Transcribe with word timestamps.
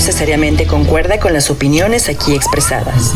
necesariamente 0.00 0.66
concuerda 0.66 1.20
con 1.20 1.34
las 1.34 1.50
opiniones 1.50 2.08
aquí 2.08 2.34
expresadas. 2.34 3.12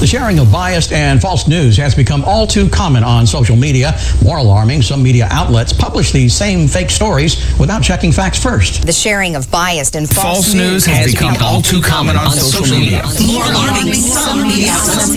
The 0.00 0.06
sharing 0.06 0.38
of 0.38 0.50
biased 0.50 0.92
and 0.92 1.20
false 1.20 1.46
news 1.46 1.76
has 1.76 1.94
become 1.94 2.24
all 2.24 2.46
too 2.46 2.70
common 2.70 3.04
on 3.04 3.26
social 3.26 3.54
media. 3.54 3.92
More 4.24 4.38
alarming, 4.38 4.80
some 4.80 5.02
media 5.02 5.28
outlets 5.30 5.74
publish 5.74 6.10
these 6.10 6.34
same 6.34 6.68
fake 6.68 6.88
stories 6.88 7.36
without 7.58 7.82
checking 7.82 8.10
facts 8.10 8.42
first. 8.42 8.86
The 8.86 8.94
sharing 8.94 9.36
of 9.36 9.50
biased 9.50 9.96
and 9.96 10.08
false, 10.08 10.46
False 10.46 10.54
news 10.54 10.86
has 10.86 11.12
become 11.12 11.36
all 11.42 11.60
too 11.60 11.82
common 11.82 12.16
on 12.16 12.30
social 12.30 12.78
media. 12.78 13.02
More 13.26 13.44
alarming, 13.44 13.92
some 13.92 14.40
media 14.48 14.72
outlets 14.72 15.12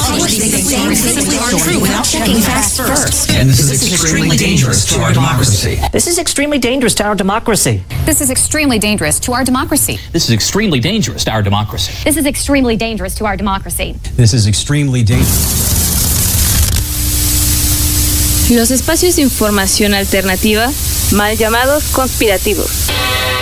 publish 0.00 0.38
the 0.38 0.56
same 0.56 0.94
fake 0.96 1.28
story 1.44 1.76
without 1.78 2.04
checking 2.06 2.40
facts 2.40 2.78
first. 2.78 3.30
And 3.32 3.46
this 3.46 3.60
is 3.60 3.92
extremely 3.92 4.38
dangerous 4.38 4.86
to 4.94 5.02
our 5.02 5.12
democracy. 5.12 5.76
This 5.92 6.06
is 6.06 6.18
extremely 6.18 6.58
dangerous 6.58 6.94
to 6.94 7.04
our 7.04 7.14
democracy. 7.14 7.82
This 8.02 8.22
is 8.22 8.30
extremely 8.30 8.78
dangerous 8.78 9.20
to 9.20 9.32
our 9.32 9.44
democracy. 9.44 9.98
This 10.12 10.24
is 10.30 10.32
extremely 10.32 10.80
dangerous 10.80 11.24
to 11.24 11.30
our 11.32 11.42
democracy. 11.42 11.92
This 12.04 12.16
is 12.16 12.24
extremely 12.24 12.74
dangerous 12.74 13.14
to 13.16 13.26
our 13.26 13.36
democracy. 13.36 13.97
This 14.16 14.34
is 14.34 14.46
extremely 14.46 15.02
dangerous. 15.02 15.68
Los 18.50 18.70
espacios 18.70 19.16
de 19.16 19.22
información 19.22 19.92
alternativa, 19.92 20.70
mal 21.12 21.36
llamados 21.36 21.84
conspirativos. 21.92 22.88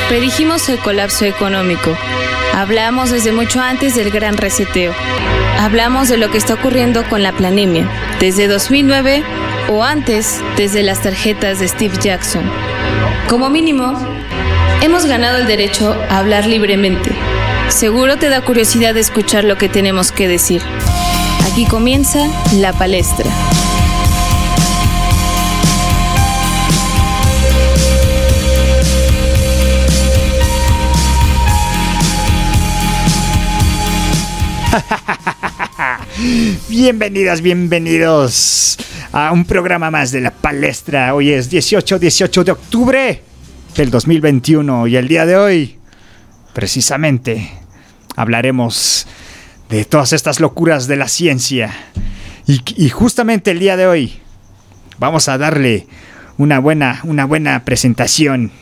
Predijimos 0.08 0.68
el 0.68 0.78
colapso 0.80 1.24
económico. 1.24 1.96
Hablamos 2.54 3.10
desde 3.10 3.30
mucho 3.30 3.60
antes 3.60 3.94
del 3.94 4.10
gran 4.10 4.36
reseteo. 4.36 4.92
Hablamos 5.58 6.08
de 6.08 6.16
lo 6.16 6.30
que 6.30 6.38
está 6.38 6.54
ocurriendo 6.54 7.08
con 7.08 7.22
la 7.22 7.32
planemia, 7.32 7.88
desde 8.18 8.48
2009 8.48 9.22
o 9.68 9.84
antes, 9.84 10.40
desde 10.56 10.82
las 10.82 11.02
tarjetas 11.02 11.60
de 11.60 11.68
Steve 11.68 11.96
Jackson. 12.02 12.42
Como 13.28 13.48
mínimo, 13.48 13.96
hemos 14.82 15.06
ganado 15.06 15.38
el 15.38 15.46
derecho 15.46 15.96
a 16.10 16.18
hablar 16.18 16.46
libremente. 16.46 17.10
Seguro 17.76 18.16
te 18.16 18.30
da 18.30 18.42
curiosidad 18.42 18.96
escuchar 18.96 19.44
lo 19.44 19.58
que 19.58 19.68
tenemos 19.68 20.10
que 20.10 20.28
decir. 20.28 20.62
Aquí 21.52 21.66
comienza 21.66 22.26
la 22.54 22.72
palestra. 22.72 23.30
Bienvenidas, 36.70 37.42
bienvenidos 37.42 38.78
a 39.12 39.32
un 39.32 39.44
programa 39.44 39.90
más 39.90 40.12
de 40.12 40.22
la 40.22 40.30
palestra. 40.30 41.14
Hoy 41.14 41.30
es 41.30 41.50
18, 41.50 41.98
18 41.98 42.42
de 42.42 42.52
octubre 42.52 43.22
del 43.76 43.90
2021 43.90 44.86
y 44.86 44.96
el 44.96 45.08
día 45.08 45.26
de 45.26 45.36
hoy, 45.36 45.76
precisamente, 46.54 47.65
hablaremos 48.16 49.06
de 49.68 49.84
todas 49.84 50.12
estas 50.12 50.40
locuras 50.40 50.86
de 50.86 50.96
la 50.96 51.08
ciencia. 51.08 51.72
Y, 52.46 52.88
justamente 52.90 53.50
el 53.50 53.58
día 53.58 53.76
de 53.76 53.86
hoy 53.86 54.20
vamos 54.98 55.28
a 55.28 55.36
darle 55.36 55.86
una 56.38 56.58
buena, 56.58 57.00
una 57.04 57.24
buena 57.24 57.64
presentación. 57.64 58.52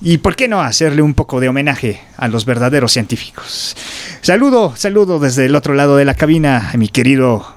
Y 0.00 0.18
por 0.18 0.36
qué 0.36 0.48
no 0.48 0.60
hacerle 0.60 1.00
un 1.02 1.14
poco 1.14 1.40
de 1.40 1.48
homenaje 1.48 2.00
a 2.18 2.28
los 2.28 2.44
verdaderos 2.44 2.92
científicos. 2.92 3.74
Saludo, 4.20 4.76
saludo 4.76 5.18
desde 5.18 5.46
el 5.46 5.54
otro 5.54 5.74
lado 5.74 5.96
de 5.96 6.04
la 6.04 6.14
cabina 6.14 6.70
a 6.72 6.76
mi 6.76 6.88
querido, 6.88 7.54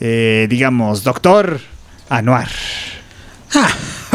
eh, 0.00 0.46
digamos, 0.50 1.04
doctor 1.04 1.60
Anuar. 2.08 2.48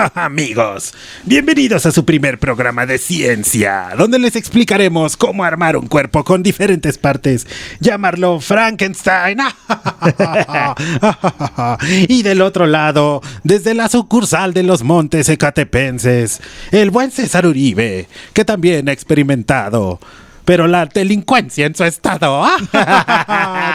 Amigos, 0.15 0.93
bienvenidos 1.23 1.85
a 1.85 1.91
su 1.91 2.05
primer 2.05 2.39
programa 2.39 2.85
de 2.85 2.97
ciencia, 2.97 3.89
donde 3.97 4.19
les 4.19 4.35
explicaremos 4.35 5.17
cómo 5.17 5.43
armar 5.43 5.77
un 5.77 5.87
cuerpo 5.87 6.23
con 6.23 6.43
diferentes 6.43 6.97
partes, 6.97 7.47
llamarlo 7.79 8.39
Frankenstein. 8.39 9.39
y 12.07 12.23
del 12.23 12.41
otro 12.41 12.65
lado, 12.65 13.21
desde 13.43 13.73
la 13.73 13.87
sucursal 13.87 14.53
de 14.53 14.63
los 14.63 14.83
Montes 14.83 15.29
Ecatepenses, 15.29 16.41
el 16.71 16.91
buen 16.91 17.11
César 17.11 17.45
Uribe, 17.45 18.07
que 18.33 18.45
también 18.45 18.89
ha 18.89 18.91
experimentado, 18.91 19.99
pero 20.45 20.67
la 20.67 20.85
delincuencia 20.85 21.65
en 21.65 21.75
su 21.75 21.83
estado. 21.83 22.43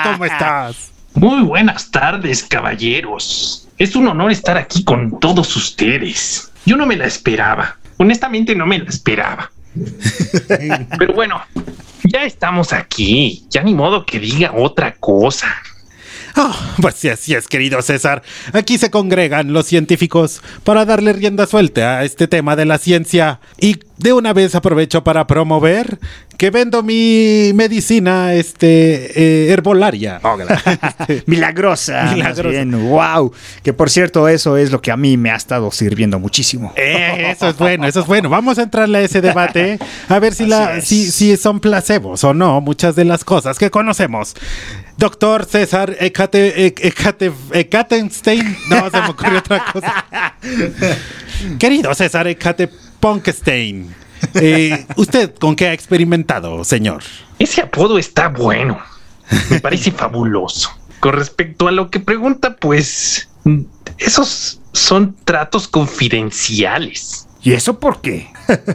¿Cómo 0.05 0.25
estás? 0.25 0.91
Muy 1.15 1.43
buenas 1.43 1.91
tardes, 1.91 2.45
caballeros. 2.45 3.68
Es 3.79 3.95
un 3.95 4.09
honor 4.09 4.33
estar 4.33 4.59
aquí 4.59 4.83
con 4.83 5.21
todos 5.21 5.55
ustedes. 5.55 6.51
Yo 6.67 6.77
no 6.77 6.85
me 6.85 6.97
la 6.97 7.07
esperaba. 7.07 7.77
Honestamente 7.99 8.57
no 8.57 8.67
me 8.67 8.81
la 8.81 8.89
esperaba. 8.89 9.53
Pero 10.99 11.15
bueno, 11.15 11.41
ya 12.03 12.25
estamos 12.25 12.73
aquí. 12.73 13.47
Ya 13.51 13.63
ni 13.63 13.75
modo 13.75 14.05
que 14.05 14.19
diga 14.19 14.53
otra 14.53 14.97
cosa. 14.97 15.47
Oh, 16.41 16.55
pues 16.81 16.95
sí, 16.95 17.09
así 17.09 17.35
es, 17.35 17.49
querido 17.49 17.83
César. 17.83 18.23
Aquí 18.53 18.79
se 18.79 18.93
congregan 18.93 19.53
los 19.53 19.67
científicos 19.67 20.41
para 20.63 20.85
darle 20.85 21.13
rienda 21.13 21.49
suelta 21.49 21.99
a 21.99 22.05
este 22.05 22.29
tema 22.29 22.55
de 22.55 22.65
la 22.65 22.79
ciencia. 22.79 23.41
Y 23.61 23.81
de 23.97 24.13
una 24.13 24.33
vez 24.33 24.55
aprovecho 24.55 25.03
para 25.03 25.27
promover 25.27 25.99
que 26.37 26.51
vendo 26.51 26.85
mi 26.85 27.51
medicina 27.57 28.35
este, 28.35 29.49
eh, 29.49 29.53
herbolaria. 29.53 30.21
Milagrosa. 31.27 32.13
Milagrosa. 32.13 32.49
Bien, 32.49 32.89
wow. 32.89 33.33
Que 33.65 33.73
por 33.73 33.91
cierto, 33.91 34.29
eso 34.29 34.57
es 34.57 34.71
lo 34.71 34.81
que 34.81 34.93
a 34.93 34.97
mí 34.97 35.17
me 35.17 35.33
ha 35.33 35.37
estado 35.37 35.73
sirviendo 35.73 36.21
muchísimo. 36.21 36.73
Eh, 36.77 37.33
eso 37.33 37.49
es 37.49 37.59
bueno, 37.59 37.89
eso 37.89 37.99
es 37.99 38.07
bueno. 38.07 38.29
Vamos 38.29 38.61
a 38.61 38.63
entrarle 38.63 38.99
a 38.99 39.01
ese 39.01 39.21
debate 39.21 39.81
a 40.09 40.19
ver 40.21 40.33
si, 40.35 40.47
la, 40.47 40.77
Así 40.77 41.07
si, 41.07 41.11
si 41.11 41.37
son 41.37 41.59
placebos 41.59 42.23
o 42.23 42.33
no 42.33 42.61
muchas 42.61 42.95
de 42.95 43.05
las 43.05 43.25
cosas 43.25 43.59
que 43.59 43.73
conocemos. 43.73 44.37
Doctor 44.99 45.45
César 45.45 45.97
Ecate, 46.01 46.67
Ec- 46.67 46.81
Ecate, 46.85 47.33
Ecatenstein. 47.53 48.57
No, 48.69 48.91
se 48.91 49.01
me 49.01 49.09
ocurrió 49.09 49.39
otra 49.39 49.65
cosa. 49.73 50.05
Querido 51.59 51.95
César 51.95 52.27
Ecate 52.27 52.69
Punkstein. 52.99 53.95
eh, 54.35 54.85
¿Usted 54.97 55.35
con 55.37 55.55
qué 55.55 55.69
ha 55.69 55.73
experimentado, 55.73 56.65
señor? 56.65 57.05
Ese 57.39 57.61
apodo 57.61 57.97
está 57.99 58.29
bueno. 58.29 58.79
Me 59.51 59.61
parece 59.61 59.93
fabuloso. 59.93 60.71
Con 60.99 61.13
respecto 61.13 61.69
a 61.69 61.71
lo 61.71 61.91
que 61.91 62.01
pregunta, 62.01 62.57
pues 62.57 63.29
esos 63.99 64.61
son 64.73 65.15
tratos 65.25 65.69
confidenciales. 65.69 67.29
¿Y 67.41 67.53
eso 67.53 67.79
por 67.79 68.01
qué? 68.01 68.29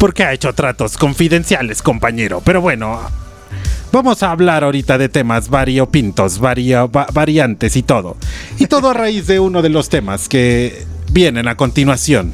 Porque 0.00 0.24
ha 0.24 0.32
hecho 0.32 0.52
tratos 0.54 0.96
confidenciales, 0.96 1.82
compañero. 1.82 2.40
Pero 2.44 2.60
bueno, 2.60 3.00
vamos 3.92 4.22
a 4.22 4.30
hablar 4.30 4.64
ahorita 4.64 4.98
de 4.98 5.08
temas 5.08 5.48
variopintos, 5.48 6.38
vario- 6.40 6.90
va- 6.90 7.06
variantes 7.12 7.76
y 7.76 7.82
todo. 7.82 8.16
Y 8.58 8.66
todo 8.66 8.90
a 8.90 8.94
raíz 8.94 9.26
de 9.26 9.40
uno 9.40 9.62
de 9.62 9.68
los 9.70 9.88
temas 9.88 10.28
que 10.28 10.84
vienen 11.12 11.48
a 11.48 11.56
continuación. 11.56 12.32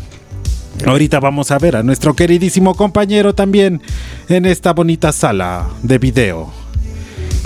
Ahorita 0.86 1.20
vamos 1.20 1.50
a 1.52 1.58
ver 1.58 1.76
a 1.76 1.82
nuestro 1.84 2.14
queridísimo 2.16 2.74
compañero 2.74 3.32
también 3.34 3.80
en 4.28 4.44
esta 4.44 4.72
bonita 4.72 5.12
sala 5.12 5.68
de 5.82 5.98
video. 5.98 6.52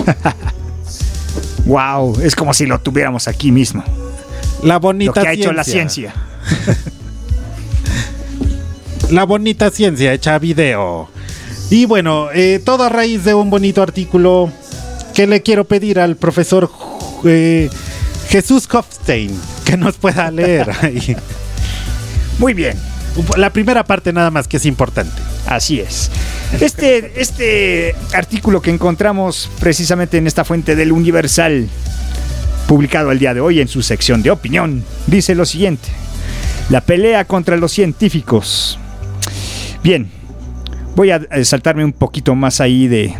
Wow, 1.65 2.19
es 2.23 2.35
como 2.35 2.51
si 2.55 2.65
lo 2.65 2.79
tuviéramos 2.79 3.27
aquí 3.27 3.51
mismo. 3.51 3.83
La 4.63 4.75
Lo 4.75 4.79
bonita 4.79 5.21
que 5.21 5.27
ha 5.27 5.33
hecho 5.33 5.53
la 5.53 5.63
ciencia. 5.63 6.13
La 9.11 9.23
bonita 9.23 9.69
ciencia 9.69 10.11
hecha 10.13 10.39
video. 10.39 11.09
Y 11.69 11.85
bueno, 11.85 12.29
eh, 12.33 12.59
todo 12.63 12.83
a 12.83 12.89
raíz 12.89 13.23
de 13.23 13.33
un 13.33 13.49
bonito 13.49 13.81
artículo 13.83 14.51
que 15.13 15.27
le 15.27 15.41
quiero 15.41 15.65
pedir 15.65 15.99
al 15.99 16.15
profesor 16.15 16.69
eh, 17.25 17.69
Jesús 18.29 18.67
Hofstein 18.71 19.39
que 19.65 19.77
nos 19.77 19.97
pueda 19.97 20.31
leer. 20.31 20.71
ahí. 20.81 21.15
Muy 22.39 22.53
bien. 22.53 22.77
La 23.37 23.51
primera 23.51 23.83
parte 23.83 24.13
nada 24.13 24.31
más 24.31 24.47
que 24.47 24.57
es 24.57 24.65
importante. 24.65 25.21
Así 25.45 25.79
es. 25.79 26.09
Este, 26.59 27.21
este 27.21 27.95
artículo 28.13 28.61
que 28.61 28.71
encontramos 28.71 29.51
precisamente 29.59 30.17
en 30.17 30.25
esta 30.25 30.43
fuente 30.43 30.75
del 30.75 30.91
Universal, 30.91 31.67
publicado 32.67 33.11
el 33.11 33.19
día 33.19 33.33
de 33.33 33.41
hoy 33.41 33.61
en 33.61 33.67
su 33.67 33.83
sección 33.83 34.23
de 34.23 34.31
opinión, 34.31 34.83
dice 35.05 35.35
lo 35.35 35.45
siguiente. 35.45 35.89
La 36.69 36.81
pelea 36.81 37.25
contra 37.25 37.57
los 37.57 37.71
científicos. 37.71 38.79
Bien, 39.83 40.09
voy 40.95 41.11
a 41.11 41.21
eh, 41.31 41.45
saltarme 41.45 41.83
un 41.85 41.93
poquito 41.93 42.35
más 42.35 42.59
ahí 42.61 42.87
de, 42.87 43.13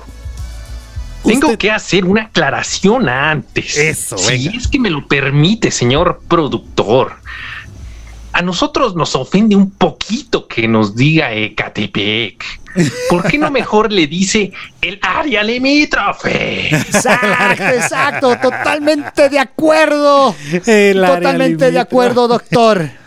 Tengo 1.24 1.56
que 1.56 1.70
hacer 1.70 2.04
una 2.04 2.22
aclaración 2.22 3.08
antes. 3.08 3.76
Eso, 3.76 4.18
Si 4.18 4.26
venga. 4.32 4.56
es 4.56 4.66
que 4.66 4.80
me 4.80 4.90
lo 4.90 5.06
permite, 5.06 5.70
señor 5.70 6.20
productor. 6.26 7.19
A 8.32 8.42
nosotros 8.42 8.94
nos 8.94 9.16
ofende 9.16 9.56
un 9.56 9.70
poquito 9.70 10.46
que 10.46 10.68
nos 10.68 10.94
diga 10.94 11.32
Ecatepec. 11.32 12.44
¿Por 13.08 13.28
qué 13.28 13.38
no 13.38 13.50
mejor 13.52 13.92
le 13.92 14.06
dice 14.06 14.52
el 14.80 14.98
área 15.02 15.42
limítrofe? 15.42 16.74
Exacto, 16.74 17.64
exacto, 17.64 18.36
totalmente 18.36 19.28
de 19.28 19.38
acuerdo. 19.38 20.34
El 20.66 21.04
Totalmente 21.04 21.70
de 21.70 21.78
acuerdo, 21.78 22.28
doctor. 22.28 22.88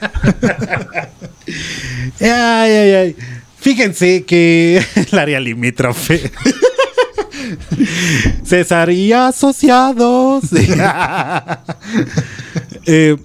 Ay, 2.20 2.30
ay, 2.30 2.92
ay. 2.94 3.16
Fíjense 3.60 4.26
que 4.26 4.84
el 5.12 5.20
área 5.20 5.40
limítrofe. 5.40 6.32
César 8.44 8.90
y 8.90 9.14
asociados. 9.14 10.44
Eh, 12.86 13.16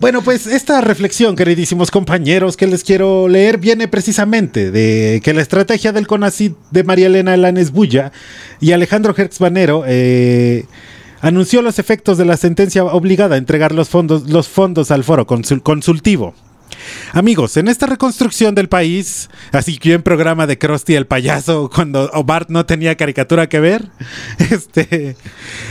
bueno, 0.00 0.22
pues 0.22 0.46
esta 0.46 0.80
reflexión, 0.80 1.36
queridísimos 1.36 1.90
compañeros, 1.90 2.56
que 2.56 2.66
les 2.66 2.84
quiero 2.84 3.28
leer, 3.28 3.58
viene 3.58 3.88
precisamente 3.88 4.70
de 4.70 5.20
que 5.24 5.32
la 5.32 5.40
estrategia 5.42 5.92
del 5.92 6.06
CONACYT 6.06 6.54
de 6.70 6.84
María 6.84 7.06
Elena 7.06 7.36
Lanes 7.36 7.70
Bulla 7.70 8.12
y 8.60 8.72
Alejandro 8.72 9.14
Hertzbanero 9.16 9.84
eh, 9.86 10.64
anunció 11.20 11.62
los 11.62 11.78
efectos 11.78 12.18
de 12.18 12.24
la 12.26 12.36
sentencia 12.36 12.84
obligada 12.84 13.36
a 13.36 13.38
entregar 13.38 13.72
los 13.72 13.88
fondos, 13.88 14.28
los 14.28 14.48
fondos 14.48 14.90
al 14.90 15.04
foro 15.04 15.26
consul- 15.26 15.62
consultivo. 15.62 16.34
Amigos, 17.12 17.56
en 17.56 17.68
esta 17.68 17.86
reconstrucción 17.86 18.54
del 18.54 18.68
país, 18.68 19.30
así 19.52 19.78
que 19.78 19.94
en 19.94 20.02
programa 20.02 20.46
de 20.46 20.58
Krusty 20.58 20.94
el 20.94 21.06
payaso, 21.06 21.70
cuando 21.72 22.10
Bart 22.24 22.50
no 22.50 22.66
tenía 22.66 22.96
caricatura 22.96 23.48
que 23.48 23.60
ver, 23.60 23.88
este, 24.50 25.16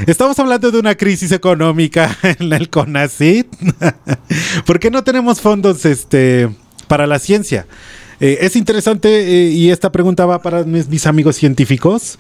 estamos 0.08 0.40
hablando 0.40 0.72
de 0.72 0.80
una 0.80 0.96
crisis 0.96 1.32
económica 1.32 2.18
en 2.24 2.54
el 2.54 2.70
CONACYT. 2.70 3.48
¿Por 4.66 4.80
qué 4.80 4.90
no 4.90 5.04
tenemos 5.04 5.42
fondos 5.42 5.86
este, 5.86 6.50
para 6.88 7.08
la 7.08 7.20
ciencia? 7.20 7.68
Eh, 8.20 8.46
es 8.46 8.56
interesante 8.56 9.10
eh, 9.10 9.50
y 9.50 9.72
esta 9.72 9.92
pregunta 9.92 10.26
va 10.26 10.42
para 10.42 10.64
mis, 10.64 11.08
amigos 11.08 11.36
científicos, 11.36 12.18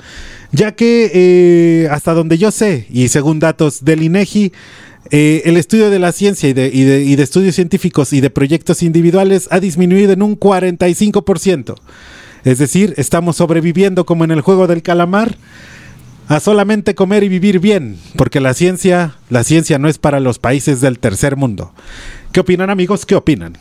ya 0.51 0.73
que 0.73 1.09
eh, 1.13 1.87
hasta 1.89 2.13
donde 2.13 2.37
yo 2.37 2.51
sé 2.51 2.87
y 2.89 3.07
según 3.07 3.39
datos 3.39 3.85
del 3.85 4.03
INEGI, 4.03 4.51
eh, 5.15 5.44
el 5.45 5.57
estudio 5.57 5.89
de 5.92 6.00
la 6.00 6.12
ciencia 6.12 6.50
y 6.50 6.54
de, 6.54 6.71
y 6.74 6.83
de- 6.83 7.04
y 7.04 7.15
de 7.15 7.21
estudios 7.24 7.54
científicos 7.56 8.13
y 8.13 8.19
de 8.19 8.31
proyectos 8.31 8.81
individuales 8.81 9.48
ha 9.51 9.60
disminuido 9.60 10.12
en 10.12 10.24
un 10.24 10.36
45%. 10.39 11.75
Es 12.44 12.57
decir, 12.57 12.94
estamos 12.98 13.38
sobreviviendo 13.38 14.06
como 14.06 14.24
en 14.24 14.31
el 14.31 14.42
juego 14.42 14.65
del 14.68 14.81
calamar 14.81 15.38
a 16.30 16.39
solamente 16.39 16.95
comer 16.95 17.24
y 17.24 17.30
vivir 17.30 17.60
bien, 17.60 17.98
porque 18.18 18.39
la 18.39 18.54
ciencia, 18.54 19.15
la 19.30 19.44
ciencia 19.44 19.77
no 19.77 19.88
es 19.88 19.98
para 20.00 20.19
los 20.19 20.39
países 20.39 20.81
del 20.81 20.98
tercer 20.98 21.36
mundo. 21.36 21.74
¿Qué 22.31 22.39
opinan 22.39 22.69
amigos? 22.71 23.06
¿Qué 23.06 23.13
opinan? 23.15 23.57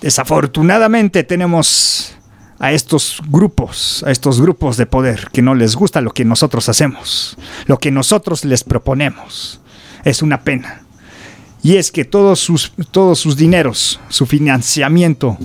Desafortunadamente 0.00 1.24
tenemos 1.24 2.14
a 2.60 2.72
estos 2.72 3.20
grupos, 3.28 4.04
a 4.06 4.12
estos 4.12 4.40
grupos 4.40 4.76
de 4.76 4.86
poder 4.86 5.28
que 5.32 5.42
no 5.42 5.54
les 5.56 5.74
gusta 5.74 6.00
lo 6.00 6.12
que 6.12 6.24
nosotros 6.24 6.68
hacemos, 6.68 7.36
lo 7.66 7.78
que 7.78 7.90
nosotros 7.90 8.44
les 8.44 8.62
proponemos. 8.62 9.60
Es 10.04 10.22
una 10.22 10.42
pena. 10.44 10.83
Y 11.64 11.76
es 11.76 11.90
que 11.90 12.04
todos 12.04 12.38
sus, 12.38 12.72
todos 12.92 13.18
sus 13.18 13.36
dineros, 13.36 13.98
su 14.08 14.26
financiamiento, 14.26 15.36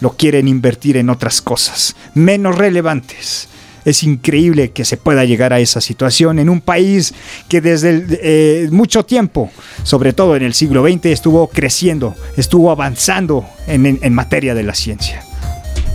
lo 0.00 0.10
quieren 0.16 0.46
invertir 0.48 0.96
en 0.98 1.08
otras 1.08 1.40
cosas, 1.40 1.96
menos 2.14 2.58
relevantes. 2.58 3.48
Es 3.84 4.02
increíble 4.02 4.72
que 4.72 4.84
se 4.84 4.96
pueda 4.96 5.24
llegar 5.24 5.52
a 5.52 5.60
esa 5.60 5.80
situación 5.80 6.38
en 6.40 6.48
un 6.50 6.60
país 6.60 7.14
que 7.48 7.60
desde 7.60 7.90
el- 7.90 8.18
eh, 8.22 8.68
mucho 8.70 9.04
tiempo, 9.04 9.50
sobre 9.84 10.12
todo 10.12 10.36
en 10.36 10.42
el 10.42 10.52
siglo 10.52 10.82
XX, 10.86 11.06
estuvo 11.06 11.48
creciendo, 11.48 12.14
estuvo 12.36 12.70
avanzando 12.70 13.46
en, 13.66 13.86
en- 13.86 13.98
en 14.02 14.12
materia 14.14 14.54
de 14.54 14.64
la 14.64 14.74
ciencia. 14.74 15.22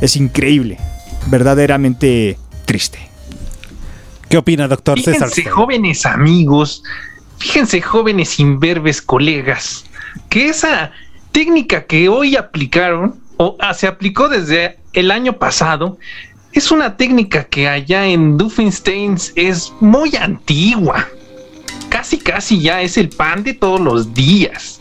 Es 0.02 0.16
increíble, 0.16 0.78
verdaderamente 1.28 2.38
triste. 2.66 3.00
¿Qué 4.30 4.38
opina, 4.38 4.68
doctor 4.68 5.00
César? 5.00 5.30
Fíjense, 5.30 5.50
jóvenes 5.52 6.06
amigos, 6.06 6.84
fíjense, 7.44 7.82
jóvenes 7.82 8.40
imberbes 8.40 9.02
colegas, 9.02 9.84
que 10.30 10.48
esa 10.48 10.92
técnica 11.34 11.86
que 11.86 12.08
hoy 12.08 12.38
aplicaron, 12.38 13.20
o 13.36 13.58
ah, 13.60 13.74
se 13.74 13.86
aplicó 13.86 14.30
desde 14.30 14.78
el 14.94 15.12
año 15.12 15.34
pasado, 15.34 15.98
es 16.54 16.72
una 16.72 16.96
técnica 16.96 17.44
que 17.44 17.68
allá 17.68 18.06
en 18.08 18.38
Duffinsteins 18.38 19.34
es 19.36 19.74
muy 19.82 20.16
antigua. 20.16 21.06
Casi, 21.90 22.18
casi 22.18 22.62
ya 22.62 22.82
es 22.82 22.98
el 22.98 23.10
pan 23.10 23.44
de 23.44 23.54
todos 23.54 23.82
los 23.82 24.14
días. 24.14 24.80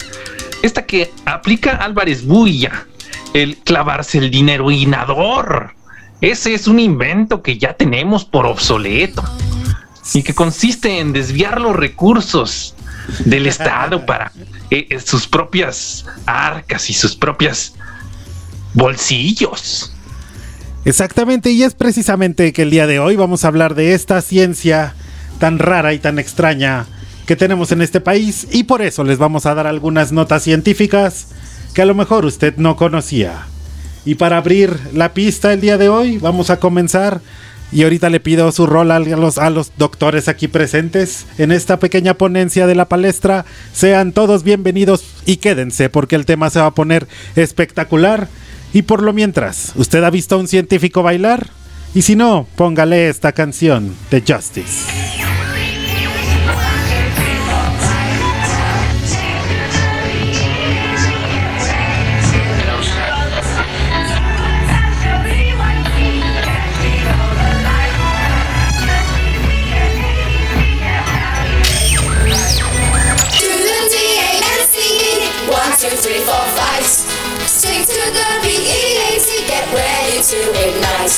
Esta 0.63 0.87
que 0.87 1.11
aplica 1.25 1.73
Álvarez 1.73 2.25
Bulla, 2.25 2.87
el 3.35 3.57
clavarse 3.57 4.19
el 4.19 4.31
dinero 4.31 4.71
inador. 4.71 5.75
Ese 6.21 6.55
es 6.55 6.69
un 6.69 6.79
invento 6.79 7.43
que 7.43 7.59
ya 7.59 7.73
tenemos 7.73 8.25
por 8.25 8.47
obsoleto 8.47 9.25
y 10.15 10.23
que 10.23 10.35
consiste 10.35 10.99
en 10.99 11.13
desviar 11.13 11.61
los 11.61 11.77
recursos 11.77 12.75
del 13.25 13.47
Estado 13.47 14.05
para 14.07 14.33
eh, 14.71 14.87
eh, 14.91 15.01
sus 15.01 15.27
propias 15.27 16.05
arcas 16.27 16.91
y 16.91 16.95
sus 16.95 17.17
propias 17.17 17.75
bolsillos. 18.75 19.93
Exactamente, 20.85 21.51
y 21.51 21.63
es 21.63 21.75
precisamente 21.75 22.53
que 22.53 22.63
el 22.63 22.71
día 22.71 22.87
de 22.87 22.99
hoy 22.99 23.15
vamos 23.15 23.45
a 23.45 23.49
hablar 23.49 23.75
de 23.75 23.95
esta 23.95 24.21
ciencia 24.21 24.95
tan 25.39 25.59
rara 25.59 25.95
y 25.95 25.99
tan 25.99 26.19
extraña 26.19 26.87
que 27.27 27.37
tenemos 27.37 27.71
en 27.71 27.83
este 27.83 28.01
país 28.01 28.49
y 28.51 28.65
por 28.65 28.83
eso 28.83 29.05
les 29.05 29.19
vamos 29.19 29.47
a 29.47 29.55
dar 29.55 29.69
algunas 29.69 30.11
notas 30.11 30.43
científicas 30.43 31.29
que 31.73 31.83
a 31.83 31.87
lo 31.87 31.95
mejor 31.95 32.25
usted 32.25 32.57
no 32.57 32.77
conocía. 32.77 33.47
Y 34.05 34.17
para 34.17 34.39
abrir 34.39 34.77
la 34.93 35.15
pista 35.15 35.53
el 35.53 35.61
día 35.61 35.79
de 35.79 35.89
hoy 35.89 36.19
vamos 36.19 36.51
a 36.51 36.59
comenzar 36.59 37.21
y 37.73 37.83
ahorita 37.83 38.11
le 38.11 38.21
pido 38.21 38.53
su 38.53 38.67
rol 38.67 38.91
a 38.91 38.99
los, 38.99 39.39
a 39.39 39.51
los 39.51 39.73
doctores 39.79 40.29
aquí 40.29 40.47
presentes 40.47 41.27
en 41.39 41.51
esta 41.53 41.79
pequeña 41.79 42.15
ponencia 42.15 42.67
de 42.67 42.75
la 42.75 42.89
palestra. 42.89 43.47
Sean 43.73 44.13
todos 44.13 44.43
bienvenidos 44.45 45.05
y 45.25 45.37
quédense 45.39 45.89
porque 45.89 46.17
el 46.17 46.27
tema 46.27 46.51
se 46.51 46.61
va 46.61 46.67
a 46.67 46.75
poner 46.75 47.09
espectacular. 47.35 48.29
Y 48.75 48.83
por 48.83 49.03
lo 49.03 49.13
mientras, 49.13 49.73
¿usted 49.77 50.05
ha 50.05 50.11
visto 50.11 50.35
a 50.35 50.39
un 50.39 50.49
científico 50.49 51.03
bailar? 51.03 51.49
Y 51.95 52.03
si 52.03 52.17
no, 52.17 52.47
póngale 52.57 53.09
esta 53.09 53.33
canción 53.33 53.95
de 54.11 54.23
Justice. 54.27 55.32
to 80.33 80.39
ignite. 80.67 81.13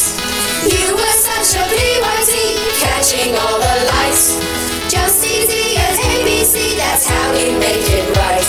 You 0.67 0.91
were 0.97 1.17
such 1.23 1.55
a 1.55 1.65
BYT, 1.71 2.59
catching 2.83 3.37
all 3.39 3.61
the 3.61 3.77
lights. 3.87 4.43
Just 4.91 5.25
easy 5.25 5.79
as 5.79 5.97
ABC, 6.01 6.77
that's 6.77 7.07
how 7.07 7.31
we 7.31 7.57
make 7.57 7.87
it 7.95 8.11
right. 8.17 8.43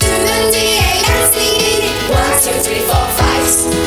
Do 0.00 0.10
the 0.10 0.50
D 0.50 0.58
A 0.82 0.94
S 1.22 1.36
E 1.38 1.50
E, 1.70 2.10
one, 2.10 2.34
two, 2.42 2.58
three, 2.60 2.80
four, 2.80 3.06
five. 3.14 3.83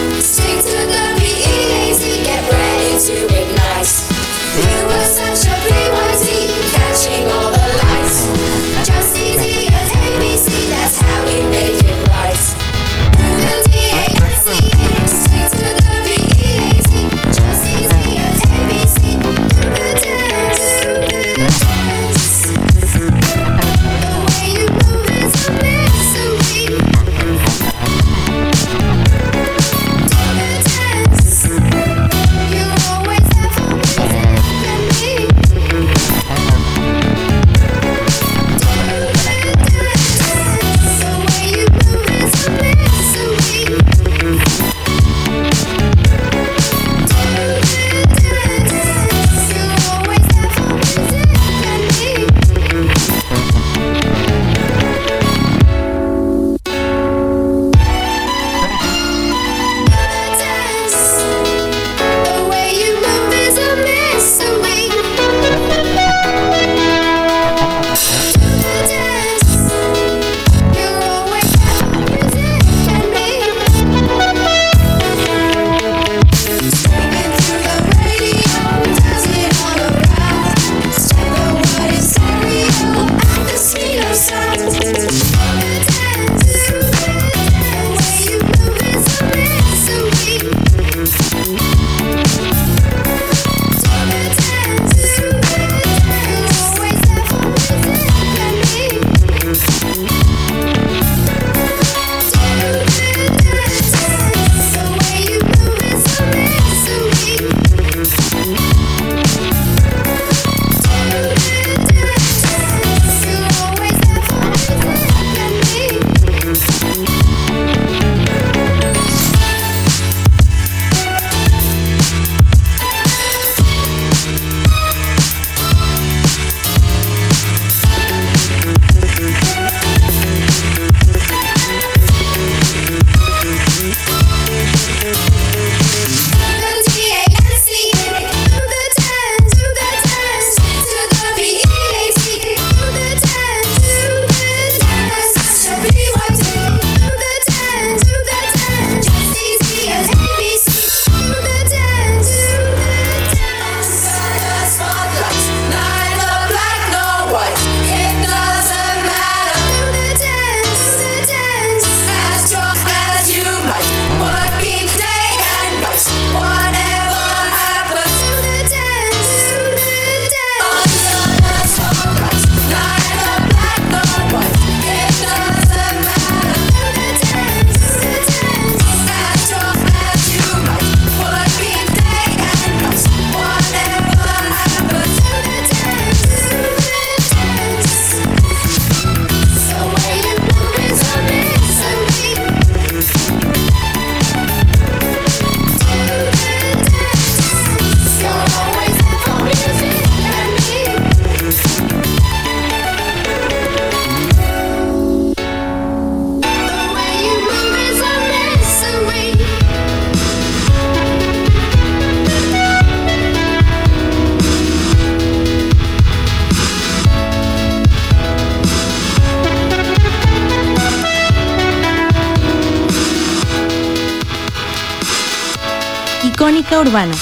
Psicológica 226.68 226.80
Urbana. 226.80 227.16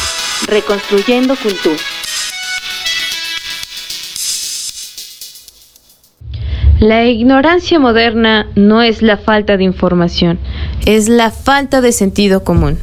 Reconstruyendo 0.48 1.36
Cultura. 1.36 1.76
La 6.80 7.06
ignorancia 7.06 7.80
moderna 7.80 8.48
no 8.56 8.82
es 8.82 9.02
la 9.02 9.18
falta 9.18 9.58
de 9.58 9.64
información, 9.64 10.40
es 10.86 11.08
la 11.10 11.32
falta 11.32 11.82
de 11.82 11.92
sentido 11.92 12.44
común. 12.44 12.78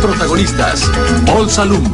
Protagonistas, 0.00 0.90
Paul 1.26 1.50
Salum. 1.50 1.84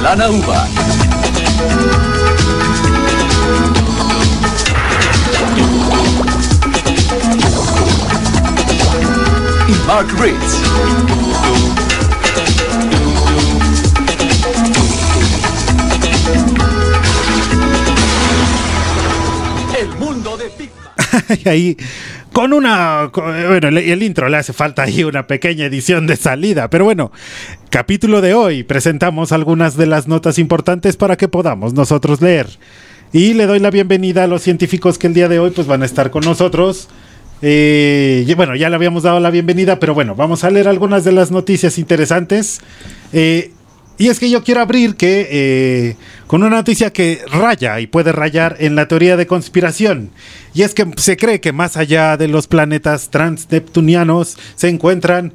Malana 0.00 0.30
Uva. 0.30 0.68
Y 9.66 9.86
Mark 9.88 10.06
Ritz. 10.20 10.62
El 19.80 19.88
mundo 19.98 20.36
de 20.36 20.48
Big 20.56 20.70
Ahí 21.44 21.76
con 22.38 22.52
una... 22.52 23.08
con- 23.10 23.24
bueno, 23.48 23.66
el 23.66 24.00
intro 24.00 24.28
le 24.28 24.36
hace 24.36 24.52
falta 24.52 24.82
ahí 24.84 25.02
una 25.02 25.26
pequeña 25.26 25.64
edición 25.64 26.06
de 26.06 26.14
salida, 26.14 26.70
pero 26.70 26.84
bueno, 26.84 27.10
capítulo 27.68 28.20
de 28.20 28.32
hoy 28.34 28.62
presentamos 28.62 29.32
algunas 29.32 29.76
de 29.76 29.86
las 29.86 30.06
notas 30.06 30.38
importantes 30.38 30.96
para 30.96 31.16
que 31.16 31.26
podamos 31.26 31.74
nosotros 31.74 32.22
leer. 32.22 32.46
Y 33.12 33.34
le 33.34 33.46
doy 33.46 33.58
la 33.58 33.72
bienvenida 33.72 34.22
a 34.22 34.28
los 34.28 34.42
científicos 34.42 34.98
que 34.98 35.08
el 35.08 35.14
día 35.14 35.26
de 35.28 35.40
hoy 35.40 35.50
pues 35.50 35.66
van 35.66 35.82
a 35.82 35.84
estar 35.84 36.12
con 36.12 36.22
nosotros. 36.22 36.88
Eh, 37.42 38.32
bueno, 38.36 38.54
ya 38.54 38.68
le 38.68 38.76
habíamos 38.76 39.02
dado 39.02 39.18
la 39.18 39.30
bienvenida, 39.30 39.80
pero 39.80 39.92
bueno, 39.94 40.14
vamos 40.14 40.44
a 40.44 40.50
leer 40.50 40.68
algunas 40.68 41.02
de 41.02 41.10
las 41.10 41.32
noticias 41.32 41.76
interesantes. 41.76 42.60
Eh, 43.12 43.50
y 43.98 44.08
es 44.08 44.20
que 44.20 44.30
yo 44.30 44.44
quiero 44.44 44.60
abrir 44.60 44.94
que 44.94 45.28
eh, 45.30 45.96
con 46.26 46.42
una 46.42 46.56
noticia 46.56 46.92
que 46.92 47.20
raya 47.30 47.80
y 47.80 47.88
puede 47.88 48.12
rayar 48.12 48.56
en 48.60 48.76
la 48.76 48.86
teoría 48.86 49.16
de 49.16 49.26
conspiración. 49.26 50.10
Y 50.54 50.62
es 50.62 50.72
que 50.72 50.86
se 50.96 51.16
cree 51.16 51.40
que 51.40 51.52
más 51.52 51.76
allá 51.76 52.16
de 52.16 52.28
los 52.28 52.46
planetas 52.46 53.10
transneptunianos 53.10 54.38
se 54.54 54.68
encuentran 54.68 55.34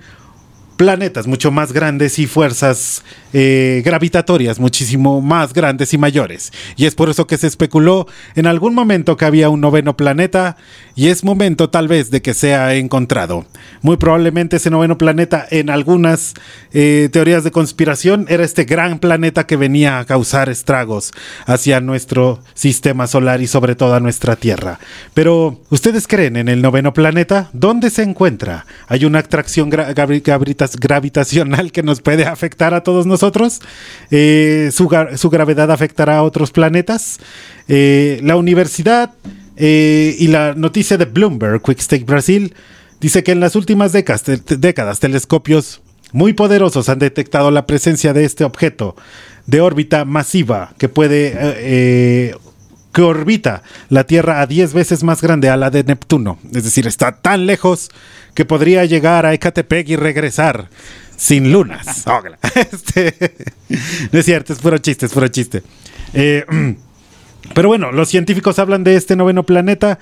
planetas 0.78 1.28
mucho 1.28 1.52
más 1.52 1.72
grandes 1.72 2.18
y 2.20 2.26
fuerzas 2.26 3.04
eh, 3.32 3.82
gravitatorias 3.86 4.60
muchísimo 4.60 5.22
más 5.22 5.54
grandes 5.54 5.94
y 5.94 5.98
mayores. 5.98 6.52
Y 6.76 6.86
es 6.86 6.96
por 6.96 7.10
eso 7.10 7.28
que 7.28 7.38
se 7.38 7.48
especuló 7.48 8.08
en 8.36 8.48
algún 8.48 8.74
momento 8.74 9.18
que 9.18 9.26
había 9.26 9.50
un 9.50 9.62
noveno 9.62 9.96
planeta 9.96 10.58
y 10.96 11.08
es 11.08 11.24
momento 11.24 11.70
tal 11.70 11.88
vez 11.88 12.12
de 12.12 12.22
que 12.22 12.34
sea 12.34 12.76
encontrado. 12.76 13.46
Muy 13.82 13.98
probablemente 13.98 14.58
ese 14.58 14.70
noveno 14.70 14.98
planeta 14.98 15.46
en 15.50 15.70
algunas 15.70 16.34
eh, 16.72 17.10
teorías 17.12 17.44
de 17.44 17.52
conspiración 17.52 18.26
era 18.30 18.44
este 18.44 18.66
gran 18.66 19.00
planeta 19.00 19.48
que 19.48 19.58
venía 19.58 20.00
a 20.00 20.06
causar 20.06 20.50
estragos 20.50 21.12
hacia 21.46 21.80
nuestro 21.80 22.40
sistema 22.54 23.08
solar 23.08 23.42
y 23.42 23.48
sobre 23.48 23.76
todo 23.76 23.96
a 23.96 24.00
nuestra 24.00 24.36
Tierra. 24.36 24.80
Pero, 25.14 25.60
¿ustedes 25.70 26.08
creen 26.08 26.38
en 26.38 26.48
el 26.48 26.62
noveno 26.62 26.94
planeta? 26.94 27.50
¿Dónde 27.54 27.90
se 27.90 28.04
encuentra? 28.04 28.66
¿Hay 28.88 29.06
una 29.06 29.20
atracción 29.20 29.70
gravitacional 29.70 31.72
que 31.72 31.84
nos 31.84 32.02
puede 32.02 32.26
afectar 32.26 32.74
a 32.74 32.84
todos 32.84 33.06
nosotros? 33.06 33.62
Eh, 34.12 34.70
¿su, 34.72 34.90
su 35.16 35.30
gravedad 35.30 35.72
afectará 35.72 36.18
a 36.18 36.24
otros 36.24 36.52
planetas? 36.52 37.20
Eh, 37.68 38.20
la 38.24 38.36
universidad 38.36 39.12
eh, 39.58 40.16
y 40.18 40.28
la 40.28 40.54
noticia 40.56 40.98
de 40.98 41.06
Bloomberg, 41.06 41.62
Quick 41.62 41.80
Stake 41.80 42.06
Brasil, 42.06 42.54
dice 43.00 43.24
que 43.24 43.32
en 43.32 43.40
las 43.40 43.56
últimas 43.56 43.92
décadas, 43.92 44.24
te- 44.24 44.38
décadas 44.58 45.00
telescopios 45.00 45.82
muy 46.12 46.34
poderosos 46.34 46.90
han 46.90 47.00
detectado 47.00 47.50
la 47.52 47.66
presencia 47.66 48.14
de 48.14 48.24
este 48.26 48.44
objeto 48.44 48.96
de 49.48 49.62
órbita 49.62 50.06
masiva 50.06 50.74
que 50.78 50.88
puede 50.90 51.28
eh, 51.30 51.34
eh, 51.40 52.36
que 52.94 53.02
orbita 53.02 53.64
la 53.90 54.04
Tierra 54.06 54.40
a 54.42 54.46
10 54.48 54.74
veces 54.74 55.04
más 55.04 55.22
grande 55.22 55.50
a 55.50 55.58
la 55.58 55.72
de 55.72 55.84
Neptuno. 55.84 56.38
Es 56.54 56.64
decir, 56.64 56.86
está 56.86 57.12
tan 57.14 57.48
lejos 57.48 57.90
que 58.36 58.46
podría 58.46 58.86
llegar 58.86 59.26
a 59.26 59.34
Ecatepec 59.34 59.90
y 59.90 59.96
regresar 59.96 60.70
sin 61.18 61.52
lunas. 61.52 62.04
Este, 62.56 63.34
no 64.12 64.20
es 64.20 64.26
cierto, 64.26 64.54
es 64.54 64.60
puro 64.60 64.78
chiste, 64.78 65.08
es 65.08 65.12
puro 65.12 65.28
chiste. 65.28 65.64
Eh, 66.14 66.46
pero 67.54 67.68
bueno, 67.68 67.92
los 67.92 68.10
científicos 68.10 68.58
hablan 68.58 68.84
de 68.84 68.96
este 68.96 69.16
noveno 69.16 69.44
planeta, 69.44 70.00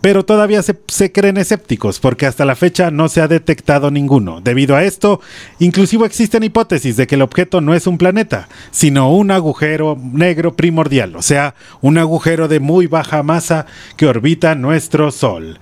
pero 0.00 0.24
todavía 0.24 0.62
se, 0.62 1.12
creen 1.12 1.36
escépticos, 1.36 1.98
porque 1.98 2.26
hasta 2.26 2.44
la 2.44 2.54
fecha 2.54 2.90
no 2.90 3.08
se 3.08 3.20
ha 3.20 3.28
detectado 3.28 3.90
ninguno. 3.90 4.40
Debido 4.40 4.76
a 4.76 4.84
esto, 4.84 5.20
inclusive 5.58 6.06
existen 6.06 6.44
hipótesis 6.44 6.96
de 6.96 7.06
que 7.06 7.16
el 7.16 7.22
objeto 7.22 7.60
no 7.60 7.74
es 7.74 7.86
un 7.86 7.98
planeta, 7.98 8.48
sino 8.70 9.12
un 9.12 9.32
agujero 9.32 9.98
negro 10.00 10.54
primordial, 10.54 11.16
o 11.16 11.22
sea, 11.22 11.54
un 11.80 11.98
agujero 11.98 12.48
de 12.48 12.60
muy 12.60 12.86
baja 12.86 13.22
masa 13.22 13.66
que 13.96 14.06
orbita 14.06 14.54
nuestro 14.54 15.10
Sol. 15.10 15.58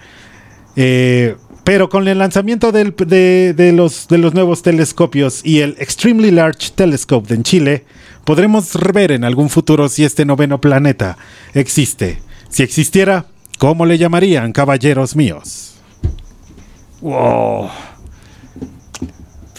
Eh, 0.77 1.37
pero 1.65 1.89
con 1.89 2.09
el 2.09 2.19
lanzamiento 2.19 2.73
de 2.73 3.73
los, 3.75 4.09
de 4.09 4.19
los 4.19 4.35
nuevos 4.35 4.63
telescopios 4.63 5.45
y 5.45 5.61
el 5.61 5.77
Extremely 5.79 6.31
Large 6.31 6.73
Telescope 6.75 7.33
en 7.33 7.43
Chile, 7.43 7.85
podremos 8.25 8.73
ver 8.93 9.13
en 9.13 9.25
algún 9.25 9.51
futuro 9.51 9.89
si 9.89 10.05
este 10.05 10.25
noveno 10.25 10.61
planeta 10.61 11.17
existe. 11.55 12.21
Si 12.49 12.63
existiera, 12.63 13.27
¿cómo 13.59 13.87
le 13.87 13.99
llamarían, 13.99 14.53
caballeros 14.53 15.17
míos? 15.17 15.75
Wow. 17.01 17.71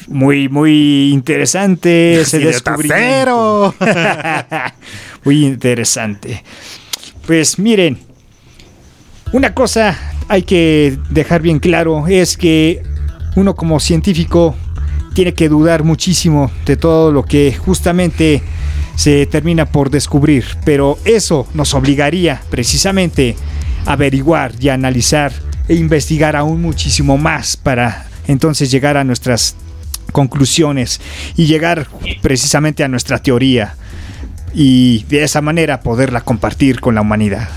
Muy, 0.08 0.47
muy 0.49 1.12
interesante 1.12 2.21
ese 2.21 2.39
descubrimiento. 2.39 3.73
muy 5.23 5.45
interesante. 5.45 6.43
Pues 7.26 7.58
miren, 7.58 7.99
una 9.32 9.54
cosa 9.54 9.97
hay 10.28 10.43
que 10.43 10.97
dejar 11.10 11.41
bien 11.41 11.60
claro 11.60 12.08
es 12.08 12.38
que 12.38 12.84
uno 13.36 13.56
como 13.56 13.80
científico 13.80 14.56
tiene 15.13 15.34
que 15.34 15.49
dudar 15.49 15.84
muchísimo 15.84 16.52
de 16.65 16.78
todo 16.78 17.12
lo 17.12 17.23
que 17.23 17.54
justamente 17.54 18.41
se 18.95 19.26
termina 19.26 19.65
por 19.65 19.89
descubrir, 19.89 20.45
pero 20.65 20.97
eso 21.06 21.47
nos 21.54 21.73
obligaría 21.73 22.41
precisamente 22.49 23.36
a 23.86 23.93
averiguar 23.93 24.54
y 24.60 24.69
analizar 24.69 25.32
e 25.67 25.76
investigar 25.76 26.36
aún 26.36 26.62
muchísimo 26.62 27.17
más 27.17 27.58
para 27.58 28.08
entonces 28.28 28.69
llegar 28.71 28.97
a 28.97 29.04
nuestras 29.04 29.56
conclusiones 30.12 31.02
y 31.36 31.45
llegar 31.45 31.88
precisamente 32.21 32.84
a 32.84 32.88
nuestra 32.88 33.19
teoría 33.19 33.76
y 34.54 35.04
de 35.06 35.23
esa 35.23 35.41
manera 35.41 35.82
poderla 35.82 36.21
compartir 36.21 36.80
con 36.80 36.95
la 36.95 37.02
humanidad. 37.02 37.49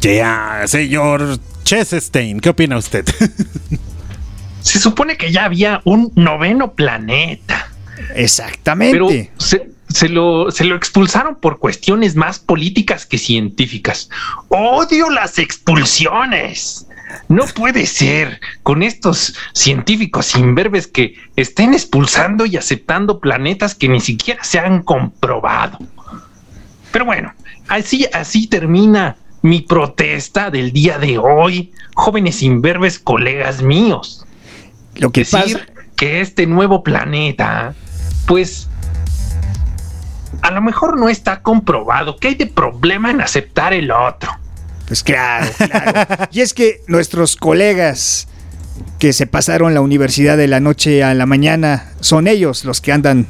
Ya, 0.00 0.62
señor 0.66 1.38
Chesestein, 1.64 2.40
¿qué 2.40 2.50
opina 2.50 2.78
usted? 2.78 3.04
Se 4.66 4.80
supone 4.80 5.16
que 5.16 5.30
ya 5.30 5.44
había 5.44 5.80
un 5.84 6.10
noveno 6.16 6.72
planeta. 6.72 7.70
Exactamente. 8.16 8.92
Pero 8.92 9.08
se, 9.38 9.70
se 9.88 10.08
lo, 10.08 10.50
se 10.50 10.64
lo 10.64 10.74
expulsaron 10.74 11.36
por 11.36 11.60
cuestiones 11.60 12.16
más 12.16 12.40
políticas 12.40 13.06
que 13.06 13.16
científicas. 13.16 14.10
Odio 14.48 15.08
las 15.08 15.38
expulsiones. 15.38 16.88
No 17.28 17.44
puede 17.46 17.86
ser 17.86 18.40
con 18.64 18.82
estos 18.82 19.36
científicos 19.54 20.34
imberbes 20.34 20.88
que 20.88 21.14
estén 21.36 21.72
expulsando 21.72 22.44
y 22.44 22.56
aceptando 22.56 23.20
planetas 23.20 23.76
que 23.76 23.88
ni 23.88 24.00
siquiera 24.00 24.42
se 24.42 24.58
han 24.58 24.82
comprobado. 24.82 25.78
Pero 26.90 27.04
bueno, 27.04 27.32
así, 27.68 28.04
así 28.12 28.48
termina 28.48 29.16
mi 29.42 29.60
protesta 29.60 30.50
del 30.50 30.72
día 30.72 30.98
de 30.98 31.18
hoy, 31.18 31.72
jóvenes 31.94 32.42
imberbes 32.42 32.98
colegas 32.98 33.62
míos. 33.62 34.25
Lo 34.98 35.10
que 35.10 35.20
decir 35.20 35.72
que 35.96 36.20
este 36.20 36.46
nuevo 36.46 36.82
planeta, 36.82 37.74
pues 38.26 38.68
a 40.42 40.50
lo 40.50 40.60
mejor 40.62 40.98
no 40.98 41.08
está 41.08 41.42
comprobado. 41.42 42.16
¿Qué 42.18 42.28
hay 42.28 42.34
de 42.34 42.46
problema 42.46 43.10
en 43.10 43.20
aceptar 43.20 43.72
el 43.72 43.90
otro? 43.90 44.30
Pues 44.86 45.02
claro, 45.02 45.50
claro. 45.56 46.28
y 46.30 46.40
es 46.40 46.54
que 46.54 46.82
nuestros 46.86 47.36
colegas 47.36 48.28
que 48.98 49.12
se 49.12 49.26
pasaron 49.26 49.74
la 49.74 49.80
universidad 49.80 50.36
de 50.36 50.48
la 50.48 50.60
noche 50.60 51.02
a 51.02 51.14
la 51.14 51.26
mañana 51.26 51.92
son 52.00 52.28
ellos 52.28 52.64
los 52.64 52.80
que 52.80 52.92
andan 52.92 53.26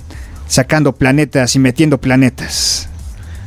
sacando 0.48 0.92
planetas 0.92 1.56
y 1.56 1.58
metiendo 1.58 1.98
planetas. 1.98 2.88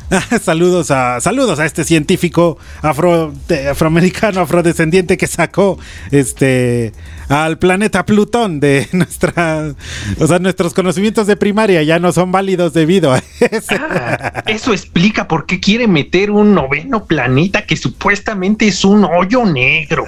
saludos 0.41 0.91
a 0.91 1.21
saludos 1.21 1.59
a 1.59 1.65
este 1.65 1.83
científico 1.83 2.57
afro, 2.81 3.33
de- 3.47 3.69
afroamericano 3.69 4.41
afrodescendiente 4.41 5.17
que 5.17 5.27
sacó 5.27 5.77
este 6.11 6.93
al 7.27 7.59
planeta 7.59 8.05
Plutón 8.05 8.59
de 8.59 8.87
nuestra 8.93 9.73
o 10.19 10.27
sea 10.27 10.39
nuestros 10.39 10.73
conocimientos 10.73 11.27
de 11.27 11.35
primaria 11.35 11.83
ya 11.83 11.99
no 11.99 12.11
son 12.11 12.31
válidos 12.31 12.73
debido 12.73 13.13
a 13.13 13.21
ese. 13.39 13.75
Ah, 13.75 14.43
eso 14.47 14.73
explica 14.73 15.27
por 15.27 15.45
qué 15.45 15.59
quiere 15.59 15.87
meter 15.87 16.31
un 16.31 16.53
noveno 16.55 17.05
planeta 17.05 17.65
que 17.65 17.77
supuestamente 17.77 18.67
es 18.67 18.83
un 18.83 19.03
hoyo 19.03 19.45
negro. 19.45 20.05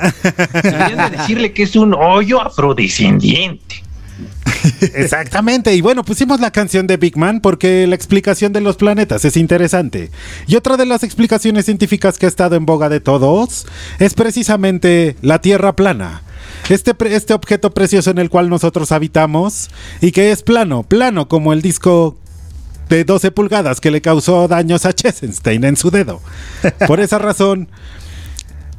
Decirle 1.12 1.54
que 1.54 1.64
es 1.64 1.76
un 1.76 1.94
hoyo 1.94 2.42
afrodescendiente. 2.42 3.84
Exactamente, 4.94 5.76
y 5.76 5.82
bueno, 5.82 6.04
pusimos 6.04 6.40
la 6.40 6.52
canción 6.52 6.88
de 6.88 6.98
Big 6.98 7.18
Man 7.18 7.42
porque 7.42 7.88
la 7.88 7.96
explicación 7.96 8.54
de 8.54 8.62
los 8.62 8.78
planetas 8.78 9.26
es 9.26 9.38
interesante. 9.38 10.12
Y 10.48 10.56
otra 10.56 10.78
de 10.78 10.86
las 10.86 11.04
explicaciones 11.04 11.66
científicas 11.66 12.18
que 12.18 12.26
ha 12.26 12.30
estado 12.30 12.56
en 12.56 12.66
boga 12.66 12.90
de 12.90 13.00
todos 13.00 13.66
es 14.00 14.14
precisamente 14.14 15.16
la 15.22 15.42
Tierra 15.42 15.76
plana. 15.76 16.24
Este, 16.70 16.96
este 17.08 17.34
objeto 17.34 17.72
precioso 17.72 18.12
en 18.12 18.18
el 18.18 18.30
cual 18.30 18.50
nosotros 18.50 18.92
habitamos 18.92 19.70
y 20.00 20.12
que 20.12 20.32
es 20.32 20.44
plano, 20.44 20.84
plano 20.84 21.28
como 21.28 21.54
el 21.54 21.62
disco 21.62 22.18
de 22.90 23.04
12 23.06 23.32
pulgadas 23.32 23.80
que 23.80 23.90
le 23.90 24.02
causó 24.02 24.48
daños 24.48 24.86
a 24.86 24.94
Chesenstein 24.94 25.64
en 25.64 25.78
su 25.78 25.92
dedo. 25.92 26.22
Por 26.88 27.00
esa 27.00 27.20
razón, 27.20 27.70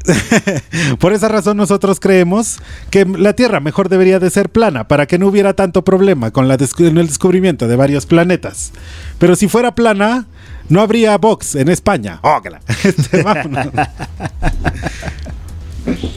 por 0.99 1.13
esa 1.13 1.29
razón 1.29 1.57
nosotros 1.57 2.01
creemos 2.01 2.59
que 2.91 3.05
la 3.05 3.35
Tierra 3.35 3.61
mejor 3.61 3.89
debería 3.89 4.19
de 4.19 4.31
ser 4.31 4.51
plana 4.51 4.89
para 4.89 5.07
que 5.07 5.19
no 5.19 5.29
hubiera 5.29 5.55
tanto 5.55 5.85
problema 5.85 6.31
con 6.31 6.49
la 6.49 6.55
en 6.79 6.99
el 6.99 7.07
descubrimiento 7.07 7.69
de 7.69 7.77
varios 7.77 8.07
planetas. 8.07 8.73
Pero 9.19 9.37
si 9.37 9.49
fuera 9.49 9.75
plana, 9.75 10.27
no 10.69 10.81
habría 10.81 11.17
Vox 11.19 11.55
en 11.55 11.69
España. 11.69 12.21
Ógala. 12.23 12.61
Este. 12.85 13.25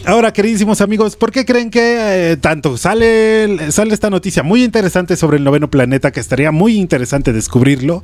Ahora, 0.06 0.32
queridísimos 0.32 0.82
amigos, 0.82 1.16
¿por 1.16 1.32
qué 1.32 1.46
creen 1.46 1.72
que 1.72 2.32
eh, 2.32 2.38
tanto 2.38 2.78
sale, 2.78 3.72
sale 3.72 3.94
esta 3.94 4.12
noticia 4.12 4.44
muy 4.44 4.64
interesante 4.64 5.16
sobre 5.16 5.38
el 5.38 5.44
noveno 5.44 5.70
planeta 5.70 6.12
que 6.12 6.20
estaría 6.20 6.52
muy 6.52 6.76
interesante 6.76 7.34
descubrirlo 7.34 8.04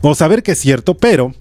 o 0.00 0.14
saber 0.14 0.42
que 0.42 0.52
es 0.52 0.58
cierto, 0.58 0.96
pero 0.96 1.34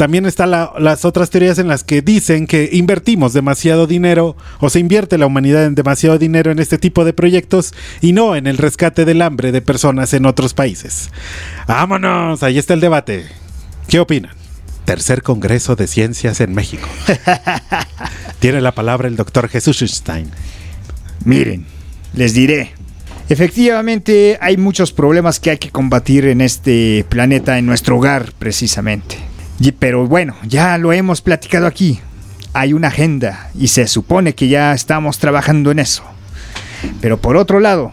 también 0.00 0.24
están 0.24 0.50
la- 0.50 0.72
las 0.78 1.04
otras 1.04 1.28
teorías 1.28 1.58
en 1.58 1.68
las 1.68 1.84
que 1.84 2.00
dicen 2.00 2.46
que 2.46 2.70
invertimos 2.72 3.34
demasiado 3.34 3.86
dinero 3.86 4.34
o 4.58 4.70
se 4.70 4.78
invierte 4.78 5.18
la 5.18 5.26
humanidad 5.26 5.66
en 5.66 5.74
demasiado 5.74 6.16
dinero 6.16 6.50
en 6.50 6.58
este 6.58 6.78
tipo 6.78 7.04
de 7.04 7.12
proyectos 7.12 7.74
y 8.00 8.14
no 8.14 8.34
en 8.34 8.46
el 8.46 8.56
rescate 8.56 9.04
del 9.04 9.20
hambre 9.20 9.52
de 9.52 9.60
personas 9.60 10.14
en 10.14 10.24
otros 10.24 10.54
países. 10.54 11.10
Vámonos, 11.66 12.42
ahí 12.42 12.56
está 12.56 12.72
el 12.72 12.80
debate. 12.80 13.26
¿Qué 13.88 14.00
opinan? 14.00 14.30
Tercer 14.86 15.20
Congreso 15.22 15.76
de 15.76 15.86
Ciencias 15.86 16.40
en 16.40 16.54
México. 16.54 16.88
Tiene 18.38 18.62
la 18.62 18.72
palabra 18.72 19.06
el 19.06 19.16
doctor 19.16 19.50
Jesús 19.50 19.80
Stein. 19.80 20.30
Miren, 21.26 21.66
les 22.14 22.32
diré. 22.32 22.72
Efectivamente, 23.28 24.38
hay 24.40 24.56
muchos 24.56 24.92
problemas 24.92 25.40
que 25.40 25.50
hay 25.50 25.58
que 25.58 25.68
combatir 25.70 26.24
en 26.24 26.40
este 26.40 27.04
planeta, 27.10 27.58
en 27.58 27.66
nuestro 27.66 27.98
hogar, 27.98 28.32
precisamente. 28.38 29.29
Pero 29.78 30.06
bueno, 30.06 30.36
ya 30.46 30.78
lo 30.78 30.92
hemos 30.92 31.20
platicado 31.20 31.66
aquí. 31.66 32.00
Hay 32.52 32.72
una 32.72 32.88
agenda 32.88 33.50
y 33.58 33.68
se 33.68 33.86
supone 33.86 34.34
que 34.34 34.48
ya 34.48 34.72
estamos 34.72 35.18
trabajando 35.18 35.70
en 35.70 35.78
eso. 35.78 36.02
Pero 37.00 37.20
por 37.20 37.36
otro 37.36 37.60
lado, 37.60 37.92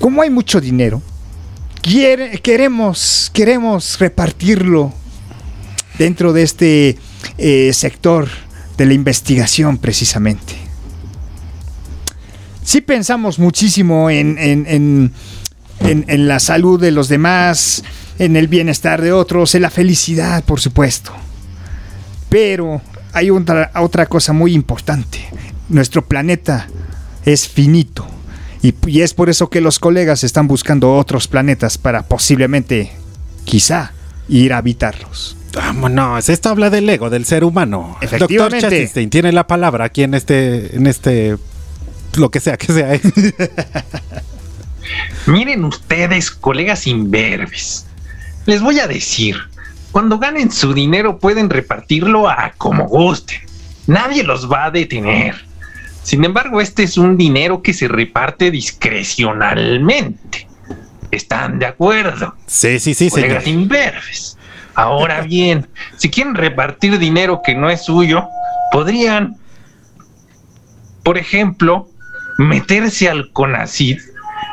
como 0.00 0.22
hay 0.22 0.30
mucho 0.30 0.60
dinero, 0.60 1.00
queremos, 2.42 3.30
queremos 3.32 3.98
repartirlo 3.98 4.92
dentro 5.98 6.32
de 6.32 6.42
este 6.42 6.98
eh, 7.38 7.72
sector 7.72 8.28
de 8.76 8.86
la 8.86 8.92
investigación 8.94 9.78
precisamente. 9.78 10.54
Sí 12.62 12.80
pensamos 12.80 13.38
muchísimo 13.38 14.10
en- 14.10 14.36
en- 14.38 15.12
en 16.08 16.28
la 16.28 16.40
salud 16.40 16.80
de 16.80 16.90
los 16.90 17.08
demás, 17.08 17.84
en 18.18 18.36
el 18.36 18.48
bienestar 18.48 19.02
de 19.02 19.12
otros, 19.12 19.54
en 19.54 19.62
la 19.62 19.70
felicidad, 19.70 20.44
por 20.44 20.60
supuesto. 20.60 21.12
Pero 22.28 22.80
hay 23.12 23.30
otra, 23.30 23.70
otra 23.74 24.06
cosa 24.06 24.32
muy 24.32 24.52
importante. 24.52 25.20
Nuestro 25.68 26.04
planeta 26.06 26.68
es 27.24 27.48
finito. 27.48 28.06
Y, 28.62 28.74
y 28.86 29.02
es 29.02 29.14
por 29.14 29.28
eso 29.28 29.50
que 29.50 29.60
los 29.60 29.78
colegas 29.78 30.24
están 30.24 30.48
buscando 30.48 30.96
otros 30.96 31.28
planetas 31.28 31.78
para 31.78 32.02
posiblemente, 32.02 32.92
quizá, 33.44 33.92
ir 34.28 34.52
a 34.52 34.58
habitarlos. 34.58 35.36
Vámonos, 35.56 36.28
esto 36.28 36.50
habla 36.50 36.68
del 36.68 36.88
ego 36.88 37.08
del 37.08 37.24
ser 37.24 37.42
humano. 37.42 37.96
Doctor 38.00 38.16
Efectivamente. 38.16 38.60
Chastistain 38.60 39.08
tiene 39.08 39.32
la 39.32 39.46
palabra 39.46 39.86
aquí 39.86 40.02
en 40.02 40.14
este, 40.14 40.76
en 40.76 40.86
este, 40.86 41.36
lo 42.16 42.30
que 42.30 42.40
sea 42.40 42.58
que 42.58 42.72
sea. 42.72 42.94
¿eh? 42.94 43.00
Miren 45.26 45.64
ustedes, 45.64 46.30
colegas 46.30 46.86
imberbes. 46.86 47.86
Les 48.46 48.62
voy 48.62 48.80
a 48.80 48.86
decir, 48.86 49.36
cuando 49.92 50.18
ganen 50.18 50.50
su 50.52 50.72
dinero 50.72 51.18
pueden 51.18 51.50
repartirlo 51.50 52.28
a 52.28 52.52
como 52.56 52.86
gusten. 52.86 53.40
Nadie 53.86 54.22
los 54.24 54.50
va 54.50 54.66
a 54.66 54.70
detener. 54.70 55.34
Sin 56.02 56.24
embargo, 56.24 56.60
este 56.60 56.84
es 56.84 56.96
un 56.96 57.16
dinero 57.16 57.62
que 57.62 57.74
se 57.74 57.88
reparte 57.88 58.50
discrecionalmente. 58.50 60.46
¿Están 61.10 61.58
de 61.58 61.66
acuerdo? 61.66 62.34
Sí, 62.46 62.78
sí, 62.78 62.94
sí, 62.94 63.10
señor. 63.10 63.28
colegas 63.28 63.46
imberbes. 63.46 64.38
Ahora 64.74 65.20
bien, 65.26 65.66
si 65.96 66.10
quieren 66.10 66.34
repartir 66.34 66.98
dinero 66.98 67.40
que 67.44 67.54
no 67.54 67.70
es 67.70 67.84
suyo, 67.84 68.28
podrían, 68.70 69.36
por 71.02 71.18
ejemplo, 71.18 71.88
meterse 72.38 73.08
al 73.08 73.32
CONACID, 73.32 73.98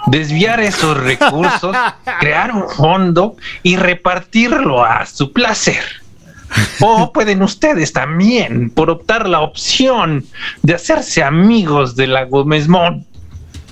desviar 0.07 0.59
esos 0.59 0.97
recursos, 0.97 1.75
crear 2.19 2.51
un 2.51 2.69
fondo 2.69 3.35
y 3.61 3.75
repartirlo 3.77 4.83
a 4.83 5.05
su 5.05 5.31
placer. 5.31 5.83
O 6.81 7.11
pueden 7.11 7.41
ustedes 7.41 7.93
también, 7.93 8.69
por 8.69 8.91
optar 8.91 9.27
la 9.27 9.41
opción 9.41 10.23
de 10.61 10.75
hacerse 10.75 11.23
amigos 11.23 11.95
de 11.95 12.05
la 12.07 12.25
Gómez 12.25 12.67
Mont 12.67 13.05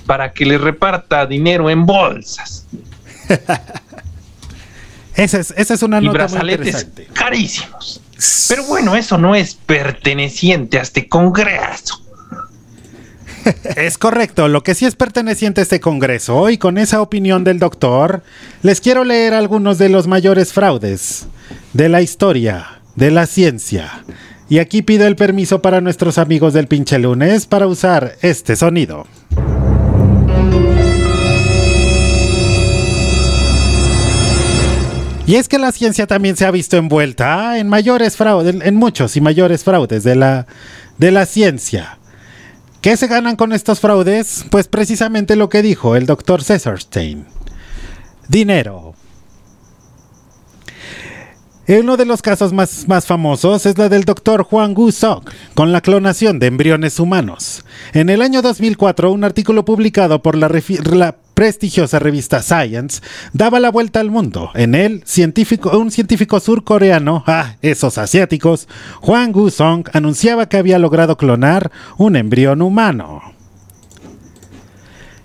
para 0.06 0.32
que 0.32 0.44
les 0.44 0.60
reparta 0.60 1.26
dinero 1.26 1.70
en 1.70 1.86
bolsas 1.86 2.66
Esa 5.14 5.40
es, 5.40 5.52
esa 5.56 5.74
es 5.74 5.82
una 5.82 5.98
y 6.00 6.06
nota 6.06 6.10
muy 6.10 6.18
brazaletes 6.18 6.66
interesante. 6.68 7.06
carísimos. 7.12 8.00
Pero 8.48 8.64
bueno, 8.64 8.96
eso 8.96 9.18
no 9.18 9.34
es 9.34 9.54
perteneciente 9.54 10.78
a 10.78 10.82
este 10.82 11.08
congreso. 11.08 12.01
Es 13.76 13.98
correcto, 13.98 14.48
lo 14.48 14.62
que 14.62 14.74
sí 14.74 14.86
es 14.86 14.94
perteneciente 14.94 15.60
a 15.60 15.62
este 15.62 15.80
Congreso 15.80 16.50
y 16.50 16.58
con 16.58 16.78
esa 16.78 17.00
opinión 17.00 17.44
del 17.44 17.58
doctor, 17.58 18.22
les 18.62 18.80
quiero 18.80 19.04
leer 19.04 19.34
algunos 19.34 19.78
de 19.78 19.88
los 19.88 20.06
mayores 20.06 20.52
fraudes 20.52 21.26
de 21.72 21.88
la 21.88 22.02
historia, 22.02 22.80
de 22.96 23.10
la 23.10 23.26
ciencia. 23.26 24.04
Y 24.48 24.58
aquí 24.58 24.82
pido 24.82 25.06
el 25.06 25.16
permiso 25.16 25.62
para 25.62 25.80
nuestros 25.80 26.18
amigos 26.18 26.52
del 26.52 26.66
pinche 26.66 26.98
lunes 26.98 27.46
para 27.46 27.66
usar 27.66 28.16
este 28.20 28.56
sonido. 28.56 29.06
Y 35.24 35.36
es 35.36 35.48
que 35.48 35.58
la 35.58 35.72
ciencia 35.72 36.06
también 36.06 36.36
se 36.36 36.44
ha 36.44 36.50
visto 36.50 36.76
envuelta 36.76 37.58
en 37.58 37.68
mayores 37.68 38.16
fraudes, 38.16 38.56
en 38.60 38.76
muchos 38.76 39.16
y 39.16 39.20
mayores 39.20 39.64
fraudes 39.64 40.02
de 40.02 40.16
la, 40.16 40.46
de 40.98 41.12
la 41.12 41.26
ciencia. 41.26 41.98
¿Qué 42.82 42.96
se 42.96 43.06
ganan 43.06 43.36
con 43.36 43.52
estos 43.52 43.78
fraudes? 43.78 44.44
Pues 44.50 44.66
precisamente 44.66 45.36
lo 45.36 45.48
que 45.48 45.62
dijo 45.62 45.94
el 45.94 46.04
doctor 46.04 46.42
Cesarstein. 46.42 47.26
Dinero. 48.26 48.94
Uno 51.68 51.96
de 51.96 52.04
los 52.04 52.22
casos 52.22 52.52
más, 52.52 52.88
más 52.88 53.06
famosos 53.06 53.66
es 53.66 53.78
la 53.78 53.88
del 53.88 54.02
doctor 54.02 54.42
Juan 54.42 54.74
Gu 54.74 54.90
con 55.54 55.70
la 55.70 55.80
clonación 55.80 56.40
de 56.40 56.48
embriones 56.48 56.98
humanos. 56.98 57.64
En 57.92 58.10
el 58.10 58.20
año 58.20 58.42
2004, 58.42 59.12
un 59.12 59.22
artículo 59.22 59.64
publicado 59.64 60.20
por 60.20 60.36
la, 60.36 60.50
la 60.92 61.16
prestigiosa 61.34 61.98
revista 61.98 62.42
Science 62.42 63.02
daba 63.32 63.60
la 63.60 63.70
vuelta 63.70 64.00
al 64.00 64.10
mundo. 64.10 64.50
En 64.54 64.74
él, 64.74 65.04
un 65.72 65.90
científico 65.90 66.40
surcoreano, 66.40 67.24
ah, 67.26 67.56
esos 67.62 67.98
asiáticos, 67.98 68.68
Juan 69.00 69.32
Gu 69.32 69.50
Song, 69.50 69.88
anunciaba 69.92 70.48
que 70.48 70.56
había 70.56 70.78
logrado 70.78 71.16
clonar 71.16 71.70
un 71.96 72.16
embrión 72.16 72.62
humano. 72.62 73.31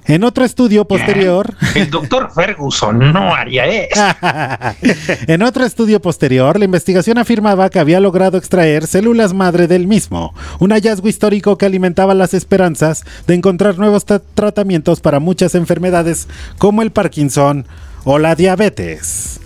En 0.08 0.24
otro 0.24 0.46
estudio 0.46 0.86
posterior, 0.86 1.56
El 1.76 1.89
doctor 1.89 2.32
Ferguson 2.34 3.12
no 3.12 3.36
haría 3.36 3.65
eso. 3.65 4.02
en 5.28 5.41
otro 5.41 5.65
estudio 5.65 6.02
posterior, 6.02 6.58
la 6.58 6.65
investigación 6.65 7.17
afirmaba 7.17 7.70
que 7.70 7.80
había 7.80 8.00
logrado 8.00 8.38
extraer 8.38 8.88
células 8.88 9.34
madre 9.34 9.67
del 9.67 9.86
mismo, 9.86 10.34
un 10.60 10.72
hallazgo 10.72 11.10
histórico 11.10 11.58
que 11.58 11.65
alimentaba 11.65 12.13
las 12.13 12.34
esperanzas 12.34 13.04
de 13.28 13.34
encontrar 13.34 13.78
nuevos 13.78 14.08
tra- 14.08 14.22
tratamientos 14.34 15.02
para 15.02 15.20
muchas 15.20 15.56
enfermedades 15.56 16.28
como 16.58 16.82
el 16.82 16.91
Parkinson 16.91 17.65
o 18.06 18.17
la 18.17 18.36
diabetes. 18.36 19.41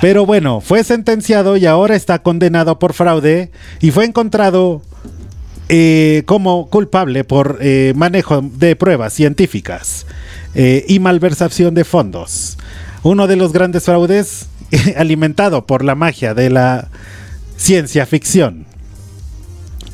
Pero 0.00 0.26
bueno, 0.26 0.60
fue 0.60 0.82
sentenciado 0.84 1.56
y 1.56 1.64
ahora 1.66 1.94
está 1.94 2.18
condenado 2.22 2.78
por 2.78 2.92
fraude 2.92 3.50
y 3.80 3.92
fue 3.92 4.04
encontrado 4.04 4.82
eh, 5.74 6.24
como 6.26 6.68
culpable 6.68 7.24
por 7.24 7.56
eh, 7.62 7.94
manejo 7.96 8.42
de 8.42 8.76
pruebas 8.76 9.14
científicas 9.14 10.04
eh, 10.54 10.84
y 10.86 10.98
malversación 10.98 11.74
de 11.74 11.84
fondos. 11.84 12.58
Uno 13.02 13.26
de 13.26 13.36
los 13.36 13.54
grandes 13.54 13.84
fraudes 13.84 14.48
alimentado 14.98 15.66
por 15.66 15.82
la 15.82 15.94
magia 15.94 16.34
de 16.34 16.50
la 16.50 16.88
ciencia 17.56 18.04
ficción. 18.04 18.66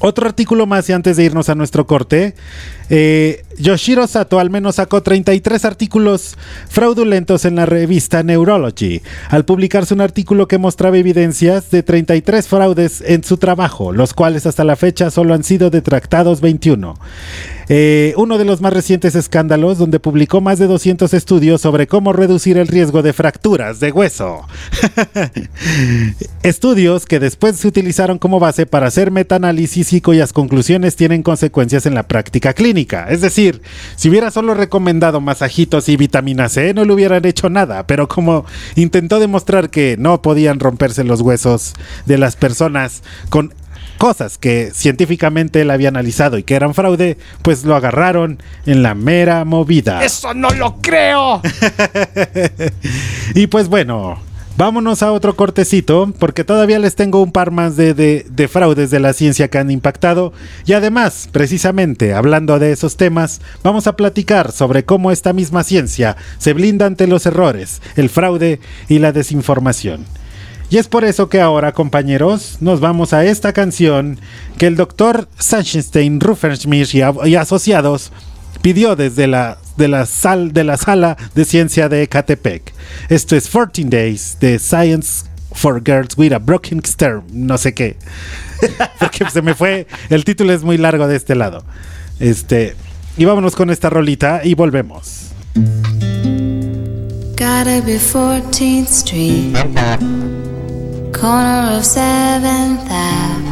Otro 0.01 0.27
artículo 0.27 0.67
más 0.67 0.89
y 0.89 0.95
antes 0.95 1.17
de 1.17 1.23
irnos 1.23 1.49
a 1.49 1.55
nuestro 1.55 1.87
corte, 1.87 2.35
eh, 2.91 3.45
Yoshiro 3.59 4.07
Sato 4.07 4.39
al 4.39 4.51
menos 4.51 4.77
sacó 4.77 5.03
33 5.03 5.65
artículos 5.65 6.37
fraudulentos 6.69 7.45
en 7.45 7.57
la 7.57 7.67
revista 7.67 8.23
Neurology, 8.23 9.03
al 9.29 9.45
publicarse 9.45 9.95
un 9.95 10.01
artículo 10.01 10.49
que 10.49 10.59
mostraba 10.59 10.99
evidencias 10.99 11.71
de 11.71 11.83
33 11.83 12.47
fraudes 12.47 13.03
en 13.05 13.25
su 13.25 13.37
trabajo, 13.37 13.93
los 13.93 14.15
cuales 14.15 14.47
hasta 14.47 14.65
la 14.65 14.77
fecha 14.77 15.11
solo 15.11 15.35
han 15.35 15.45
sido 15.45 15.71
detractados 15.71 16.41
21. 16.41 16.95
Eh, 17.71 18.15
uno 18.17 18.39
de 18.39 18.47
los 18.47 18.63
más 18.63 18.73
recientes 18.73 19.15
escándalos 19.15 19.77
donde 19.77 20.01
publicó 20.01 20.41
más 20.41 20.59
de 20.59 20.67
200 20.67 21.13
estudios 21.13 21.61
sobre 21.61 21.87
cómo 21.87 22.15
reducir 22.15 22.57
el 22.57 22.67
riesgo 22.67 23.03
de 23.03 23.13
fracturas 23.13 23.79
de 23.79 23.93
hueso. 23.93 24.47
Estudios 26.43 27.05
que 27.05 27.21
después 27.21 27.57
se 27.57 27.69
utilizaron 27.69 28.19
como 28.19 28.41
base 28.41 28.65
para 28.65 28.87
hacer 28.87 29.11
metaanálisis 29.11 29.93
y 29.93 30.01
cuyas 30.01 30.33
conclusiones 30.33 30.97
tienen 30.97 31.23
consecuencias 31.23 31.85
en 31.85 31.95
la 31.95 32.05
práctica 32.05 32.55
clínica. 32.55 32.78
Clínica. 32.79 33.07
Es 33.09 33.21
decir, 33.21 33.63
si 33.97 34.09
hubiera 34.09 34.31
solo 34.31 34.55
recomendado 34.55 35.21
masajitos 35.21 35.89
y 35.89 35.97
vitamina 35.97 36.49
C, 36.49 36.75
no 36.75 36.85
le 36.85 36.93
hubieran 36.93 37.25
hecho 37.25 37.51
nada. 37.51 37.87
Pero 37.87 38.09
como 38.09 38.45
intentó 38.77 39.19
demostrar 39.19 39.71
que 39.71 39.97
no 39.99 40.23
podían 40.23 40.61
romperse 40.61 41.05
los 41.05 41.21
huesos 41.21 41.75
de 42.07 42.19
las 42.19 42.37
personas 42.37 43.03
con 43.31 43.53
cosas 43.99 44.39
que 44.39 44.71
científicamente 44.73 45.63
él 45.63 45.71
había 45.73 45.89
analizado 45.89 46.39
y 46.39 46.45
que 46.45 46.55
eran 46.55 46.73
fraude, 46.73 47.19
pues 47.43 47.65
lo 47.65 47.75
agarraron 47.75 48.41
en 48.65 48.83
la 48.83 48.95
mera 48.95 49.45
movida. 49.45 50.05
¡Eso 50.05 50.35
no 50.35 50.51
lo 50.51 50.77
creo! 50.77 51.43
y 53.35 53.49
pues 53.49 53.69
bueno, 53.69 54.21
vámonos 54.59 55.05
a 55.05 55.13
otro 55.13 55.37
cortecito, 55.37 56.13
porque 56.19 56.43
todavía 56.43 56.81
les 56.81 56.97
tengo 56.97 57.23
un 57.23 57.31
par 57.31 57.53
más 57.53 57.77
de, 57.77 57.95
de- 57.95 58.27
de 58.29 58.49
fraudes 58.49 58.91
de 58.91 58.99
la 58.99 59.13
ciencia 59.13 59.47
que 59.49 59.59
han 59.59 59.71
impactado. 59.71 60.33
Y 60.67 60.73
además, 60.73 61.29
precisamente, 61.31 62.13
hablando 62.13 62.59
de 62.59 62.73
esos 62.73 62.97
temas, 62.97 63.41
vamos 63.63 63.87
a 63.87 63.95
platicar 63.97 64.51
sobre 64.51 64.85
cómo 64.85 65.13
esta 65.13 65.33
misma 65.33 65.63
ciencia 65.63 66.17
se 66.39 66.55
blinda 66.55 66.87
ante 66.87 67.07
los 67.07 67.25
errores, 67.25 67.81
el 67.95 68.09
fraude 68.11 68.59
y 68.89 68.99
la 68.99 69.13
desinformación. 69.13 70.05
Y 70.71 70.77
es 70.77 70.89
por 70.89 71.05
eso 71.05 71.29
que 71.29 71.41
ahora, 71.41 71.73
compañeros, 71.73 72.59
nos 72.61 72.81
vamos 72.81 73.13
a 73.13 73.25
esta 73.25 73.53
canción 73.53 74.19
que 74.59 74.67
el 74.67 74.75
doctor 74.77 75.29
Sachenstein, 75.39 76.21
Rufferschmidt 76.21 76.95
y, 76.95 77.01
y 77.29 77.37
asociados 77.37 78.13
pidió 78.69 78.97
desde 78.97 79.27
la, 79.27 79.57
de, 79.79 79.89
la 79.89 80.05
sal, 80.05 80.53
de 80.53 80.63
la 80.63 80.77
sala 80.77 81.17
de 81.35 81.47
ciencia 81.47 81.89
de 81.89 82.03
Ecatepec. 82.03 82.75
Esto 83.09 83.35
es 83.35 83.49
14 83.49 83.85
Days 83.85 84.37
de 84.41 84.59
Science 84.59 85.25
for 85.53 85.83
Girls 85.83 86.19
with 86.19 86.35
a 86.35 86.39
Broken 86.39 86.85
Stern, 86.85 87.25
no 87.33 87.57
sé 87.57 87.73
qué. 87.73 87.97
Porque 89.01 89.25
se 89.31 89.41
me 89.41 89.55
fue, 89.55 89.87
el 90.11 90.23
título 90.23 90.53
es 90.53 90.65
muy 90.65 90.77
largo 90.77 91.09
de 91.09 91.17
este 91.17 91.35
lado. 91.35 91.65
Este, 92.21 92.77
y 93.17 93.25
vámonos 93.25 93.57
con 93.57 93.71
esta 93.71 93.89
rolita 93.89 94.43
y 94.45 94.53
volvemos. 94.53 95.31
Gotta 97.39 97.81
be 97.87 97.99
14th 97.99 98.87
Street, 98.91 99.55
corner 101.19 101.79
of 101.79 101.87
7th 101.87 102.87
Ave. 102.91 103.48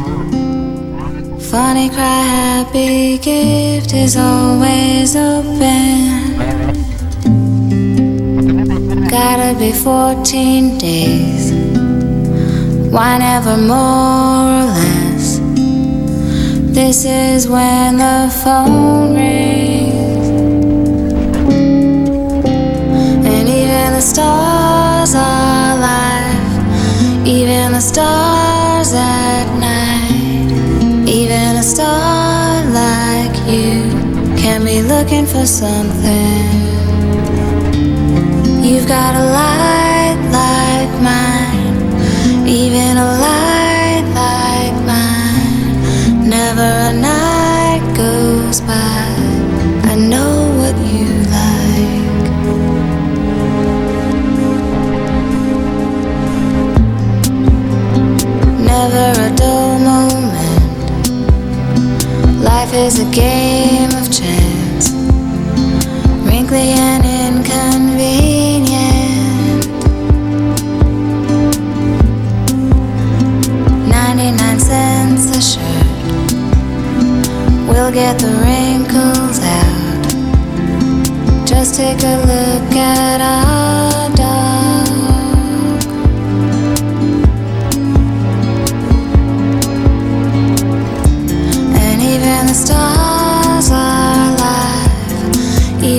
Funny 1.51 1.89
cry, 1.89 2.23
happy 2.23 3.17
gift 3.19 3.93
is 3.93 4.17
always 4.17 5.15
open. 5.15 6.35
Gotta 9.07 9.57
be 9.57 9.71
14 9.71 10.77
days, 10.77 11.53
why 12.91 13.17
never 13.19 13.55
more 13.55 14.59
or 14.59 14.65
less? 14.75 15.39
This 16.75 17.05
is 17.05 17.47
when 17.47 17.97
the 17.97 18.29
phone 18.43 19.15
rings. 19.15 20.27
And 23.25 23.47
even 23.47 23.93
the 23.93 24.01
stars 24.01 25.15
are 25.15 25.77
alive, 25.77 27.25
even 27.25 27.71
the 27.71 27.79
stars 27.79 28.91
at 28.93 29.45
night, 29.61 29.66
even 31.27 31.57
a 31.57 31.63
star 31.63 32.63
like 32.71 33.35
you 33.51 33.83
can 34.37 34.63
be 34.63 34.81
looking 34.81 35.25
for 35.25 35.45
something. 35.45 36.47
You've 38.63 38.87
got 38.87 39.13
a 39.13 39.25
light 39.39 40.19
like 40.31 40.93
mine, 41.09 42.47
even 42.47 42.95
a 42.95 43.09
light 43.27 44.05
like 44.23 44.75
mine. 44.85 46.29
Never 46.29 46.69
a 46.91 46.93
Is 62.87 62.99
a 62.99 63.11
game 63.11 63.91
of 63.99 64.09
chance, 64.09 64.91
wrinkly 66.25 66.71
and 66.71 67.03
inconvenient. 67.35 69.67
99 73.89 74.59
cents 74.61 75.35
a 75.35 75.41
shirt. 75.41 76.31
We'll 77.67 77.91
get 77.91 78.19
the 78.19 78.31
wrinkles 78.41 79.39
out. 79.43 80.07
Just 81.45 81.75
take 81.75 82.01
a 82.03 82.15
look 82.25 82.73
at 82.73 83.19
our 83.19 83.76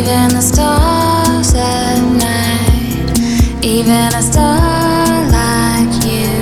even 0.09 0.29
the 0.31 0.41
stars 0.41 1.53
at 1.55 2.01
night, 2.01 3.63
even 3.63 4.09
a 4.15 4.23
star 4.23 5.07
like 5.29 5.93
you 6.03 6.33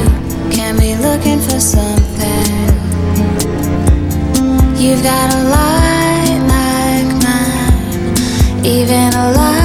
can 0.53 0.79
be 0.79 0.95
looking 0.95 1.41
for 1.41 1.59
something. 1.59 2.47
You've 4.77 5.03
got 5.03 5.35
a 5.35 5.43
light 5.57 6.39
like 6.55 7.11
mine, 7.25 8.65
even 8.65 9.13
a 9.15 9.33
light 9.33 9.56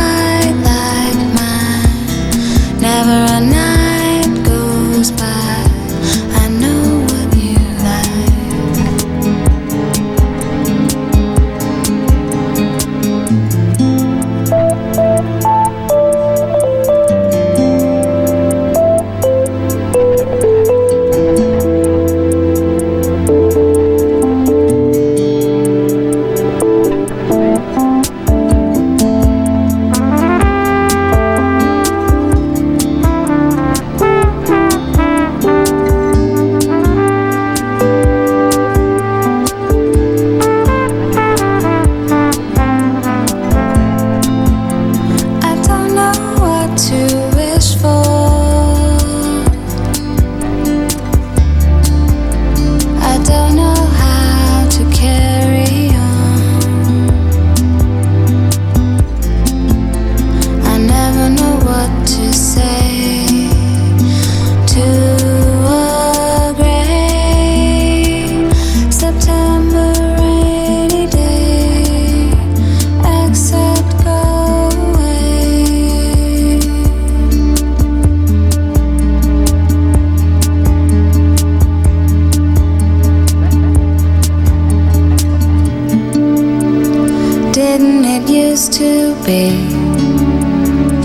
used 88.61 88.73
to 88.73 89.15
be 89.25 89.49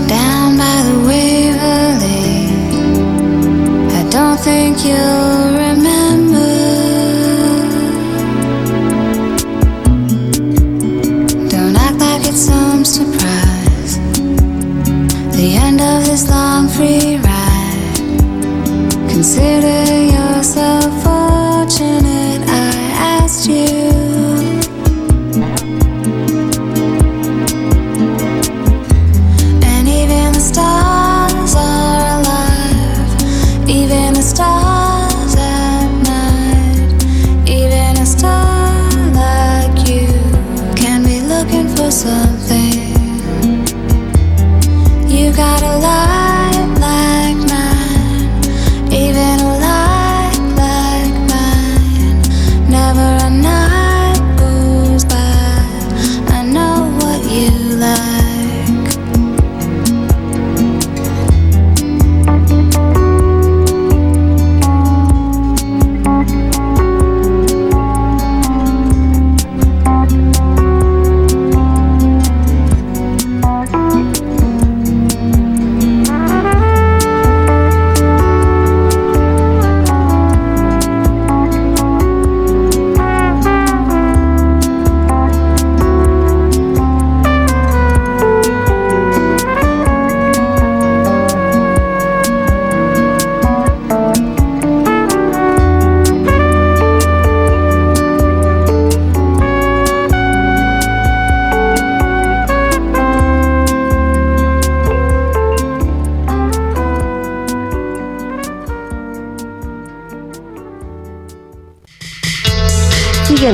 down 0.07 0.57
by 0.61 0.77
the 0.87 0.97
Waverly? 1.07 2.51
I 3.99 4.07
don't 4.11 4.39
think 4.39 4.85
you'll 4.85 5.16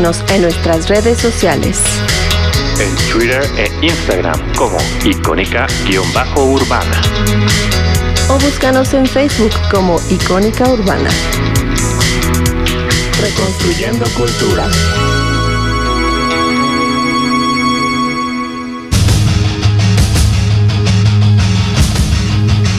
Síguenos 0.04 0.32
en 0.32 0.42
nuestras 0.42 0.90
redes 0.90 1.18
sociales. 1.18 1.82
En 2.78 2.94
Twitter 3.10 3.42
e 3.58 3.86
Instagram 3.86 4.38
como 4.54 4.78
icónica-urbana. 5.06 7.02
O 8.28 8.38
búscanos 8.38 8.94
en 8.94 9.06
Facebook 9.06 9.54
como 9.72 10.02
Icónica 10.10 10.68
Urbana. 10.68 11.10
Reconstruyendo 13.22 14.06
cultura. 14.18 14.68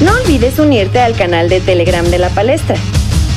No 0.03 0.13
olvides 0.13 0.59
unirte 0.59 1.01
al 1.01 1.17
canal 1.17 1.49
de 1.49 1.63
Telegram 1.63 2.05
de 2.05 2.19
la 2.19 2.29
palestra, 2.29 2.77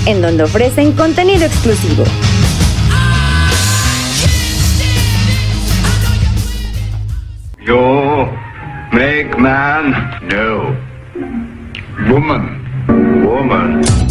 en 0.06 0.22
donde 0.22 0.44
ofrecen 0.44 0.92
contenido 0.92 1.46
exclusivo. 1.46 2.04
Man? 9.90 10.28
No. 10.28 10.76
Woman. 12.10 13.26
Woman. 13.26 14.07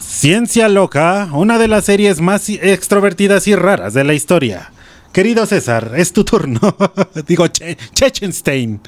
Ciencia 0.00 0.68
Loca, 0.68 1.28
una 1.32 1.58
de 1.58 1.68
las 1.68 1.84
series 1.84 2.20
más 2.20 2.48
extrovertidas 2.48 3.46
y 3.46 3.54
raras 3.54 3.94
de 3.94 4.04
la 4.04 4.14
historia. 4.14 4.70
Querido 5.12 5.46
César, 5.46 5.92
es 5.96 6.12
tu 6.12 6.24
turno. 6.24 6.60
Digo, 7.26 7.46
che 7.48 7.76
Chechenstein. 7.94 8.80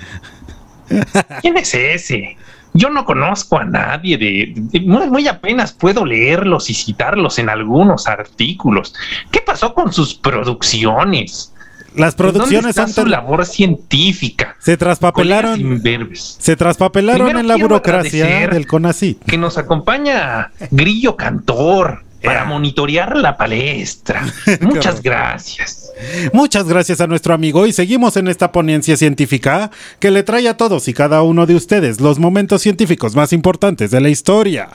¿Quién 1.43 1.57
es 1.57 1.75
ese? 1.75 2.37
Yo 2.75 2.91
no 2.91 3.05
conozco 3.05 3.59
a 3.59 3.65
nadie 3.65 4.19
de, 4.19 4.53
de- 4.55 4.81
muy, 4.81 5.09
muy 5.09 5.27
apenas 5.29 5.73
puedo 5.73 6.05
leerlos 6.05 6.71
y 6.71 6.75
citarlos 6.75 7.39
en 7.39 7.49
algunos 7.49 8.07
artículos. 8.07 8.95
¿Qué 9.31 9.41
pasó 9.41 9.75
con 9.75 9.93
sus 9.93 10.15
producciones? 10.15 11.53
Las 11.99 12.15
producciones 12.15 12.53
¿Dónde 12.53 12.71
está 12.71 12.83
han 12.83 12.93
su 12.93 13.07
labor 13.07 13.47
científica. 13.47 14.57
Se 14.59 14.77
traspapelaron. 14.77 15.83
Se 16.15 16.57
traspapelaron 16.57 17.27
Primero 17.27 17.41
en 17.41 17.49
la 17.49 17.57
burocracia 17.57 18.49
del 18.49 18.67
CONACYT. 18.67 19.25
Que 19.25 19.39
nos 19.39 19.59
acompaña 19.59 20.53
Grillo 20.71 21.17
Cantor 21.17 22.05
para 22.23 22.45
monitorear 22.45 23.17
la 23.17 23.37
palestra. 23.37 24.27
Muchas 24.61 25.03
gracias. 25.03 25.93
Muchas 26.33 26.67
gracias 26.67 27.01
a 27.01 27.07
nuestro 27.07 27.35
amigo 27.35 27.67
y 27.67 27.73
seguimos 27.73 28.17
en 28.17 28.29
esta 28.29 28.53
ponencia 28.53 28.97
científica 28.97 29.71
que 29.99 30.11
le 30.11 30.23
trae 30.23 30.49
a 30.49 30.57
todos 30.57 30.89
y 30.89 30.95
cada 30.95 31.23
uno 31.23 31.47
de 31.47 31.55
ustedes 31.55 32.01
los 32.01 32.19
momentos 32.19 32.63
científicos 32.63 33.15
más 33.15 33.33
importantes 33.33 33.91
de 33.91 34.01
la 34.01 34.09
historia. 34.09 34.69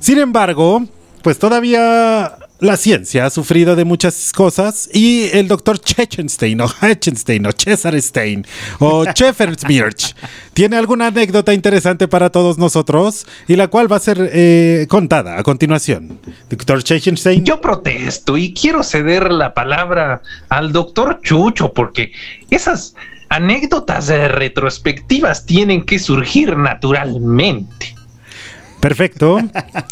Sin 0.00 0.18
embargo, 0.18 0.84
pues 1.22 1.38
todavía 1.38 2.36
la 2.62 2.76
ciencia 2.76 3.26
ha 3.26 3.30
sufrido 3.30 3.74
de 3.74 3.84
muchas 3.84 4.32
cosas 4.32 4.88
y 4.92 5.28
el 5.32 5.48
doctor 5.48 5.80
Chechenstein 5.80 6.60
o 6.60 6.66
Hechenstein 6.80 7.44
o 7.46 7.50
Cesar 7.50 8.00
Stein 8.00 8.46
o 8.78 9.04
Scheffersmirch 9.12 10.14
tiene 10.54 10.76
alguna 10.76 11.08
anécdota 11.08 11.52
interesante 11.52 12.06
para 12.06 12.30
todos 12.30 12.58
nosotros 12.58 13.26
y 13.48 13.56
la 13.56 13.66
cual 13.66 13.90
va 13.90 13.96
a 13.96 14.00
ser 14.00 14.30
eh, 14.32 14.86
contada 14.88 15.40
a 15.40 15.42
continuación. 15.42 16.20
Doctor 16.48 16.84
Chechenstein. 16.84 17.44
Yo 17.44 17.60
protesto 17.60 18.36
y 18.36 18.54
quiero 18.54 18.84
ceder 18.84 19.32
la 19.32 19.54
palabra 19.54 20.22
al 20.48 20.70
doctor 20.70 21.20
Chucho 21.20 21.72
porque 21.72 22.12
esas 22.50 22.94
anécdotas 23.28 24.06
retrospectivas 24.06 25.46
tienen 25.46 25.84
que 25.84 25.98
surgir 25.98 26.56
naturalmente. 26.56 27.96
Perfecto. 28.82 29.38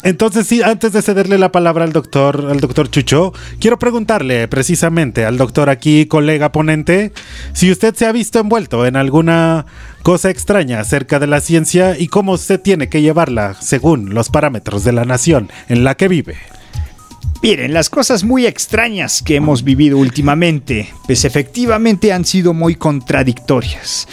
Entonces, 0.03 0.45
sí, 0.47 0.61
antes 0.61 0.91
de 0.91 1.01
cederle 1.01 1.37
la 1.37 1.53
palabra 1.53 1.85
al 1.85 1.93
doctor, 1.93 2.49
al 2.51 2.59
doctor 2.59 2.91
Chucho, 2.91 3.31
quiero 3.57 3.79
preguntarle 3.79 4.49
precisamente 4.49 5.23
al 5.23 5.37
doctor 5.37 5.69
aquí, 5.69 6.07
colega 6.07 6.51
ponente, 6.51 7.13
si 7.53 7.71
usted 7.71 7.95
se 7.95 8.05
ha 8.05 8.11
visto 8.11 8.39
envuelto 8.39 8.85
en 8.85 8.97
alguna 8.97 9.65
cosa 10.03 10.29
extraña 10.29 10.81
acerca 10.81 11.19
de 11.19 11.27
la 11.27 11.39
ciencia 11.39 11.97
y 11.97 12.09
cómo 12.09 12.33
usted 12.33 12.59
tiene 12.59 12.89
que 12.89 13.01
llevarla 13.01 13.53
según 13.53 14.13
los 14.13 14.27
parámetros 14.27 14.83
de 14.83 14.91
la 14.91 15.05
nación 15.05 15.49
en 15.69 15.85
la 15.85 15.95
que 15.95 16.09
vive. 16.09 16.35
Miren, 17.41 17.73
las 17.73 17.89
cosas 17.89 18.25
muy 18.25 18.45
extrañas 18.45 19.23
que 19.23 19.37
hemos 19.37 19.63
vivido 19.63 19.99
últimamente, 19.99 20.93
pues 21.07 21.23
efectivamente 21.23 22.11
han 22.11 22.25
sido 22.25 22.53
muy 22.53 22.75
contradictorias. 22.75 24.09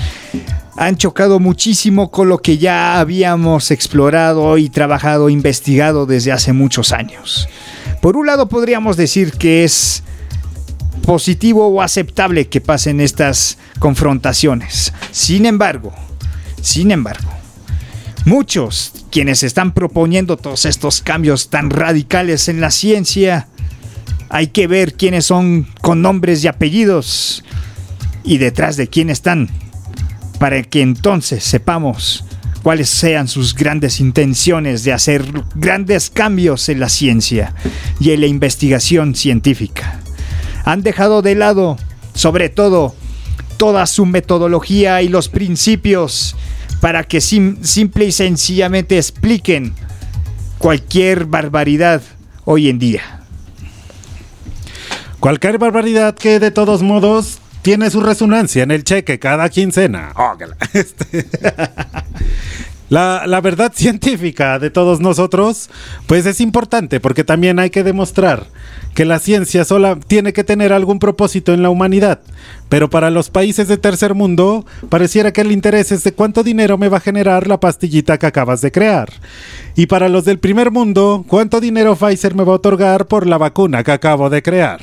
Han 0.78 0.96
chocado 0.96 1.40
muchísimo 1.40 2.10
con 2.10 2.28
lo 2.28 2.38
que 2.38 2.56
ya 2.56 3.00
habíamos 3.00 3.70
explorado 3.70 4.56
y 4.58 4.68
trabajado, 4.68 5.28
investigado 5.28 6.06
desde 6.06 6.32
hace 6.32 6.52
muchos 6.52 6.92
años. 6.92 7.48
Por 8.00 8.16
un 8.16 8.26
lado 8.26 8.48
podríamos 8.48 8.96
decir 8.96 9.32
que 9.32 9.64
es 9.64 10.04
positivo 11.04 11.66
o 11.66 11.82
aceptable 11.82 12.48
que 12.48 12.60
pasen 12.60 13.00
estas 13.00 13.58
confrontaciones. 13.80 14.92
Sin 15.10 15.46
embargo, 15.46 15.92
sin 16.62 16.92
embargo, 16.92 17.28
Muchos 18.28 18.92
quienes 19.10 19.42
están 19.42 19.72
proponiendo 19.72 20.36
todos 20.36 20.66
estos 20.66 21.00
cambios 21.00 21.48
tan 21.48 21.70
radicales 21.70 22.48
en 22.48 22.60
la 22.60 22.70
ciencia, 22.70 23.48
hay 24.28 24.48
que 24.48 24.66
ver 24.66 24.92
quiénes 24.92 25.24
son 25.24 25.66
con 25.80 26.02
nombres 26.02 26.44
y 26.44 26.48
apellidos 26.48 27.42
y 28.24 28.36
detrás 28.36 28.76
de 28.76 28.88
quién 28.88 29.08
están, 29.08 29.48
para 30.39 30.62
que 30.62 30.82
entonces 30.82 31.43
sepamos 31.45 32.24
cuáles 32.62 32.89
sean 32.89 33.28
sus 33.28 33.55
grandes 33.55 34.01
intenciones 34.01 34.84
de 34.84 34.93
hacer 34.93 35.24
grandes 35.55 36.11
cambios 36.11 36.68
en 36.68 36.80
la 36.80 36.89
ciencia 36.89 37.55
y 38.01 38.11
en 38.11 38.20
la 38.20 38.26
investigación 38.26 39.14
científica. 39.14 40.01
han 40.64 40.82
dejado 40.82 41.22
de 41.22 41.34
lado, 41.34 41.78
sobre 42.14 42.49
todo, 42.51 42.95
toda 43.57 43.86
su 43.86 44.05
metodología 44.07 45.01
y 45.03 45.09
los 45.09 45.28
principios 45.28 46.36
para 46.80 47.05
que 47.05 47.20
sim- 47.20 47.57
simple 47.62 48.05
y 48.07 48.12
sencillamente 48.12 48.99
expliquen 48.99 49.72
cualquier 50.59 51.24
barbaridad 51.24 52.03
hoy 52.45 52.68
en 52.68 52.78
día. 52.78 53.03
Cualquier 55.20 55.59
barbaridad 55.59 56.14
que 56.14 56.39
de 56.39 56.51
todos 56.51 56.82
modos 56.82 57.39
tiene 57.68 57.90
su 57.90 58.00
resonancia 58.00 58.62
en 58.62 58.70
el 58.70 58.82
cheque 58.82 59.18
cada 59.18 59.46
quincena. 59.50 60.14
Oh, 60.16 60.34
la- 60.40 60.56
este. 60.72 61.26
La, 62.88 63.24
la 63.26 63.42
verdad 63.42 63.70
científica 63.74 64.58
de 64.58 64.70
todos 64.70 65.00
nosotros, 65.00 65.68
pues 66.06 66.24
es 66.24 66.40
importante 66.40 67.00
porque 67.00 67.22
también 67.22 67.58
hay 67.58 67.68
que 67.68 67.84
demostrar 67.84 68.46
que 68.95 69.05
la 69.05 69.18
ciencia 69.18 69.64
sola 69.64 69.99
tiene 70.07 70.32
que 70.32 70.45
tener 70.45 70.72
algún 70.72 70.99
propósito 70.99 71.55
en 71.55 71.62
la 71.62 71.70
humanidad. 71.70 72.20
Pero 72.68 72.91
para 72.91 73.11
los 73.11 73.30
países 73.30 73.68
de 73.68 73.78
tercer 73.78 74.14
mundo, 74.14 74.66
pareciera 74.89 75.32
que 75.32 75.41
el 75.41 75.53
interés 75.53 75.93
es 75.93 76.05
de 76.05 76.12
cuánto 76.12 76.43
dinero 76.43 76.76
me 76.78 76.89
va 76.89 76.99
a 76.99 77.01
generar 77.01 77.47
la 77.47 77.61
pastillita 77.61 78.18
que 78.18 78.26
acabas 78.26 78.61
de 78.61 78.72
crear. 78.72 79.11
Y 79.76 79.86
para 79.86 80.09
los 80.09 80.24
del 80.24 80.39
primer 80.39 80.70
mundo, 80.70 81.24
cuánto 81.28 81.61
dinero 81.61 81.97
Pfizer 81.97 82.34
me 82.34 82.45
va 82.45 82.53
a 82.53 82.57
otorgar 82.57 83.07
por 83.07 83.26
la 83.26 83.39
vacuna 83.39 83.84
que 83.84 83.93
acabo 83.93 84.28
de 84.30 84.43
crear. 84.43 84.80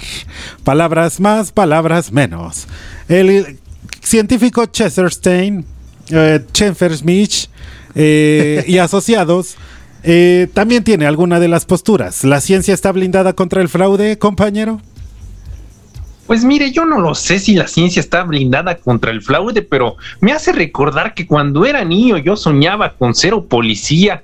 Palabras 0.63 1.19
más, 1.19 1.51
palabras 1.51 2.11
menos. 2.11 2.67
El 3.07 3.57
científico 4.01 4.65
Chesterstein, 4.65 5.65
eh, 6.09 6.39
Smith 6.95 7.49
eh, 7.95 8.63
y 8.67 8.77
asociados 8.77 9.57
eh, 10.05 10.47
también 10.53 10.83
tiene 10.83 11.05
alguna 11.07 11.39
de 11.39 11.47
las 11.47 11.65
posturas. 11.65 12.23
¿La 12.23 12.39
ciencia 12.41 12.73
está 12.73 12.91
blindada 12.91 13.33
contra 13.33 13.61
el 13.61 13.69
fraude, 13.69 14.17
compañero? 14.17 14.79
Pues 16.27 16.43
mire, 16.43 16.71
yo 16.71 16.85
no 16.85 16.99
lo 16.99 17.13
sé 17.13 17.37
si 17.37 17.53
la 17.53 17.67
ciencia 17.67 17.99
está 17.99 18.23
blindada 18.23 18.77
contra 18.77 19.11
el 19.11 19.21
fraude, 19.21 19.61
pero 19.61 19.95
me 20.21 20.31
hace 20.31 20.51
recordar 20.51 21.13
que 21.13 21.27
cuando 21.27 21.65
era 21.65 21.83
niño 21.85 22.17
yo 22.17 22.35
soñaba 22.35 22.93
con 22.93 23.13
ser 23.13 23.33
o 23.35 23.45
policía 23.45 24.23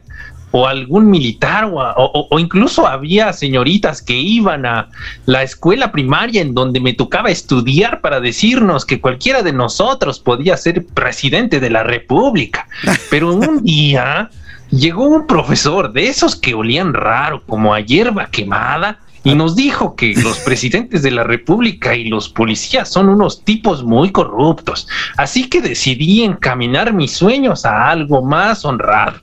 o 0.53 0.67
algún 0.67 1.09
militar 1.09 1.65
o, 1.65 1.79
a- 1.81 1.93
o- 1.97 2.27
o 2.29 2.39
incluso 2.39 2.85
había 2.87 3.31
señoritas 3.33 4.01
que 4.01 4.15
iban 4.19 4.65
a 4.65 4.89
la 5.25 5.43
escuela 5.43 5.91
primaria 5.91 6.41
en 6.41 6.53
donde 6.55 6.79
me 6.79 6.93
tocaba 6.93 7.29
estudiar 7.29 8.01
para 8.01 8.19
decirnos 8.19 8.83
que 8.83 8.99
cualquiera 8.99 9.43
de 9.43 9.53
nosotros 9.53 10.19
podía 10.19 10.57
ser 10.57 10.83
presidente 10.85 11.59
de 11.59 11.69
la 11.69 11.83
república. 11.83 12.67
Pero 13.11 13.31
un 13.33 13.63
día 13.63 14.29
llegó 14.71 15.05
un 15.05 15.27
profesor 15.27 15.91
de 15.91 16.07
esos 16.07 16.35
que 16.35 16.53
olían 16.53 16.93
raro 16.93 17.43
como 17.45 17.73
a 17.73 17.81
hierba 17.81 18.27
quemada 18.27 18.99
y 19.23 19.35
nos 19.35 19.55
dijo 19.55 19.95
que 19.95 20.13
los 20.15 20.39
presidentes 20.45 21.03
de 21.03 21.11
la 21.11 21.23
República 21.23 21.95
y 21.95 22.05
los 22.05 22.29
policías 22.29 22.89
son 22.89 23.09
unos 23.09 23.43
tipos 23.43 23.83
muy 23.83 24.11
corruptos. 24.11 24.87
Así 25.17 25.47
que 25.47 25.61
decidí 25.61 26.23
encaminar 26.23 26.93
mis 26.93 27.11
sueños 27.11 27.65
a 27.65 27.89
algo 27.89 28.23
más 28.23 28.65
honrado. 28.65 29.19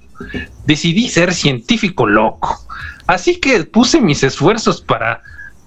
Decidí 0.66 1.08
ser 1.08 1.32
científico 1.32 2.06
loco. 2.06 2.56
Así 3.06 3.40
que 3.40 3.64
puse 3.64 4.00
mis 4.00 4.22
esfuerzos 4.22 4.80
para 4.80 5.22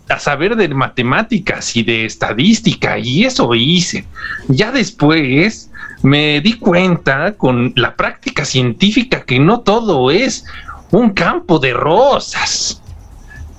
a 0.09 0.19
saber 0.19 0.57
de 0.57 0.67
matemáticas 0.69 1.75
y 1.75 1.84
de 1.84 2.05
estadística 2.05 2.99
y 2.99 3.23
eso 3.23 3.53
hice. 3.55 4.05
Ya 4.49 4.71
después 4.71 5.70
me 6.04 6.41
di 6.41 6.58
cuenta 6.58 7.34
con 7.34 7.74
la 7.76 7.95
práctica 7.95 8.45
científica 8.45 9.24
que 9.24 9.39
no 9.39 9.62
todo 9.62 10.12
es 10.12 10.45
un 10.91 11.12
campo 11.12 11.60
de 11.60 11.74
rosas. 11.74 12.82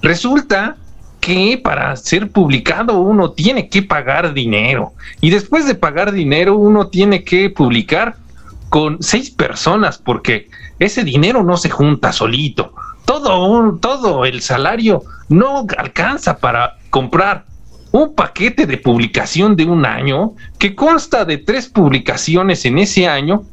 Resulta 0.03 0.77
que 1.21 1.61
para 1.63 1.95
ser 1.97 2.31
publicado 2.31 2.99
uno 2.99 3.31
tiene 3.31 3.69
que 3.69 3.83
pagar 3.83 4.35
dinero 4.35 4.93
y 5.21 5.31
después 5.31 5.67
de 5.67 5.77
pagar 5.77 6.11
dinero 6.11 6.57
uno 6.57 6.89
tiene 6.89 7.23
que 7.23 7.49
publicar 7.49 8.17
con 8.69 9.01
seis 9.03 9.31
personas 9.31 9.99
porque 9.99 10.49
ese 10.81 11.05
dinero 11.05 11.45
no 11.45 11.57
se 11.57 11.71
junta 11.71 12.13
solito. 12.13 12.75
Todo, 13.05 13.79
todo 13.79 14.25
el 14.25 14.43
salario 14.43 15.03
no 15.29 15.65
alcanza 15.79 16.39
para 16.39 16.79
comprar 16.91 17.45
un 17.93 18.15
paquete 18.15 18.67
de 18.67 18.79
publicación 18.79 19.55
de 19.55 19.67
un 19.67 19.85
año 19.87 20.33
que 20.59 20.75
consta 20.75 21.25
de 21.25 21.39
tres 21.39 21.69
publicaciones 21.69 22.65
en 22.65 22.79
ese 22.79 23.07
año 23.07 23.45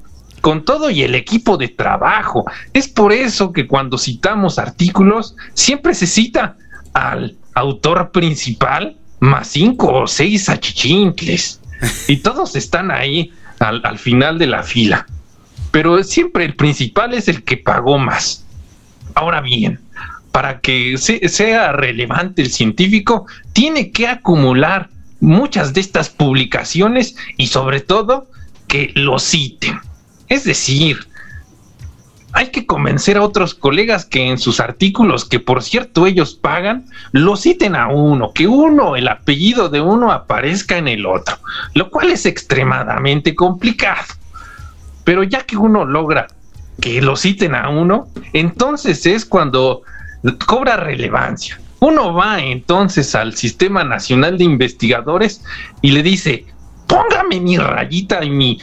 con 0.41 0.63
todo 0.63 0.89
y 0.89 1.03
el 1.03 1.15
equipo 1.15 1.57
de 1.57 1.67
trabajo. 1.67 2.45
Es 2.73 2.87
por 2.87 3.11
eso 3.11 3.51
que 3.51 3.67
cuando 3.67 3.97
citamos 3.97 4.57
artículos 4.57 5.35
siempre 5.53 5.93
se 5.93 6.07
cita 6.07 6.55
al 6.93 7.35
autor 7.53 8.11
principal 8.11 8.95
más 9.19 9.49
cinco 9.49 9.93
o 9.93 10.07
seis 10.07 10.47
achichincles 10.47 11.59
y 12.07 12.17
todos 12.17 12.55
están 12.55 12.91
ahí 12.91 13.33
al, 13.59 13.81
al 13.83 13.99
final 13.99 14.39
de 14.39 14.47
la 14.47 14.63
fila. 14.63 15.05
Pero 15.71 16.01
siempre 16.03 16.45
el 16.45 16.55
principal 16.55 17.13
es 17.13 17.27
el 17.27 17.43
que 17.43 17.57
pagó 17.57 17.97
más. 17.97 18.45
Ahora 19.15 19.41
bien, 19.41 19.79
para 20.39 20.61
que 20.61 20.97
se- 20.97 21.27
sea 21.27 21.73
relevante 21.73 22.41
el 22.41 22.49
científico, 22.49 23.25
tiene 23.51 23.91
que 23.91 24.07
acumular 24.07 24.87
muchas 25.19 25.73
de 25.73 25.81
estas 25.81 26.07
publicaciones 26.07 27.17
y 27.35 27.47
sobre 27.47 27.81
todo 27.81 28.29
que 28.69 28.93
lo 28.95 29.19
citen. 29.19 29.81
Es 30.29 30.45
decir, 30.45 30.97
hay 32.31 32.51
que 32.51 32.65
convencer 32.65 33.17
a 33.17 33.21
otros 33.21 33.53
colegas 33.53 34.05
que 34.05 34.29
en 34.29 34.37
sus 34.37 34.61
artículos, 34.61 35.25
que 35.25 35.41
por 35.41 35.61
cierto 35.61 36.07
ellos 36.07 36.35
pagan, 36.35 36.85
lo 37.11 37.35
citen 37.35 37.75
a 37.75 37.89
uno, 37.89 38.31
que 38.31 38.47
uno, 38.47 38.95
el 38.95 39.09
apellido 39.09 39.67
de 39.67 39.81
uno 39.81 40.09
aparezca 40.13 40.77
en 40.77 40.87
el 40.87 41.05
otro, 41.05 41.35
lo 41.73 41.89
cual 41.89 42.11
es 42.11 42.25
extremadamente 42.25 43.35
complicado. 43.35 44.05
Pero 45.03 45.23
ya 45.23 45.41
que 45.41 45.57
uno 45.57 45.83
logra 45.83 46.27
que 46.79 47.01
lo 47.01 47.17
citen 47.17 47.55
a 47.55 47.67
uno, 47.67 48.07
entonces 48.31 49.05
es 49.05 49.25
cuando 49.25 49.81
cobra 50.45 50.77
relevancia. 50.77 51.59
Uno 51.79 52.13
va 52.13 52.39
entonces 52.41 53.15
al 53.15 53.35
Sistema 53.35 53.83
Nacional 53.83 54.37
de 54.37 54.43
Investigadores 54.43 55.41
y 55.81 55.91
le 55.91 56.03
dice, 56.03 56.45
póngame 56.87 57.39
mi 57.39 57.57
rayita 57.57 58.23
y 58.23 58.29
mi 58.29 58.59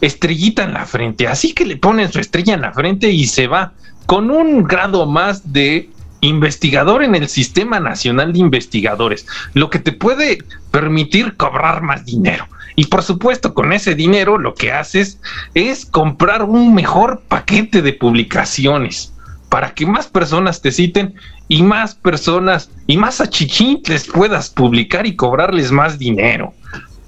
estrellita 0.00 0.62
en 0.64 0.74
la 0.74 0.86
frente. 0.86 1.26
Así 1.26 1.52
que 1.52 1.66
le 1.66 1.76
ponen 1.76 2.12
su 2.12 2.20
estrella 2.20 2.54
en 2.54 2.60
la 2.60 2.72
frente 2.72 3.10
y 3.10 3.26
se 3.26 3.48
va 3.48 3.72
con 4.06 4.30
un 4.30 4.64
grado 4.64 5.06
más 5.06 5.52
de 5.52 5.90
investigador 6.20 7.02
en 7.02 7.14
el 7.14 7.28
Sistema 7.28 7.80
Nacional 7.80 8.32
de 8.32 8.38
Investigadores, 8.38 9.26
lo 9.52 9.68
que 9.68 9.78
te 9.78 9.92
puede 9.92 10.38
permitir 10.70 11.36
cobrar 11.36 11.82
más 11.82 12.04
dinero. 12.04 12.46
Y 12.76 12.86
por 12.86 13.02
supuesto, 13.02 13.54
con 13.54 13.72
ese 13.72 13.94
dinero 13.94 14.38
lo 14.38 14.54
que 14.54 14.72
haces 14.72 15.20
es 15.54 15.86
comprar 15.86 16.44
un 16.44 16.74
mejor 16.74 17.22
paquete 17.28 17.82
de 17.82 17.92
publicaciones 17.92 19.13
para 19.54 19.72
que 19.72 19.86
más 19.86 20.08
personas 20.08 20.60
te 20.60 20.72
citen 20.72 21.14
y 21.46 21.62
más 21.62 21.94
personas 21.94 22.72
y 22.88 22.96
más 22.96 23.20
achichintles 23.20 24.08
puedas 24.08 24.50
publicar 24.50 25.06
y 25.06 25.14
cobrarles 25.14 25.70
más 25.70 25.96
dinero. 25.96 26.52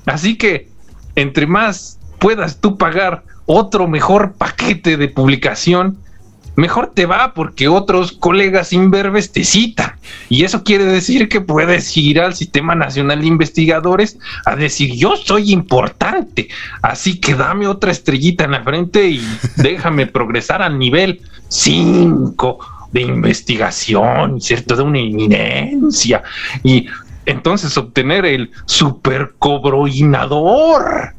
Así 0.04 0.38
que 0.38 0.68
entre 1.16 1.48
más 1.48 1.98
puedas 2.20 2.60
tú 2.60 2.78
pagar 2.78 3.24
otro 3.46 3.88
mejor 3.88 4.34
paquete 4.34 4.96
de 4.96 5.08
publicación, 5.08 5.98
mejor 6.56 6.92
te 6.94 7.06
va 7.06 7.32
porque 7.34 7.68
otros 7.68 8.12
colegas 8.12 8.72
imberbes 8.72 9.32
te 9.32 9.44
citan. 9.44 9.94
Y 10.28 10.44
eso 10.44 10.64
quiere 10.64 10.84
decir 10.84 11.28
que 11.28 11.40
puedes 11.40 11.96
ir 11.96 12.20
al 12.20 12.34
Sistema 12.34 12.74
Nacional 12.74 13.20
de 13.20 13.28
Investigadores 13.28 14.18
a 14.44 14.56
decir, 14.56 14.92
yo 14.94 15.14
soy 15.16 15.52
importante, 15.52 16.48
así 16.82 17.20
que 17.20 17.34
dame 17.34 17.68
otra 17.68 17.92
estrellita 17.92 18.44
en 18.44 18.50
la 18.52 18.64
frente 18.64 19.08
y 19.08 19.20
déjame 19.56 20.06
progresar 20.06 20.62
al 20.62 20.78
nivel 20.78 21.20
5 21.48 22.58
de 22.92 23.02
investigación, 23.02 24.40
ser 24.40 24.62
toda 24.62 24.82
una 24.82 24.98
eminencia. 24.98 26.22
Y 26.64 26.86
entonces 27.26 27.76
obtener 27.76 28.24
el 28.24 28.50
supercobroinador 28.64 31.12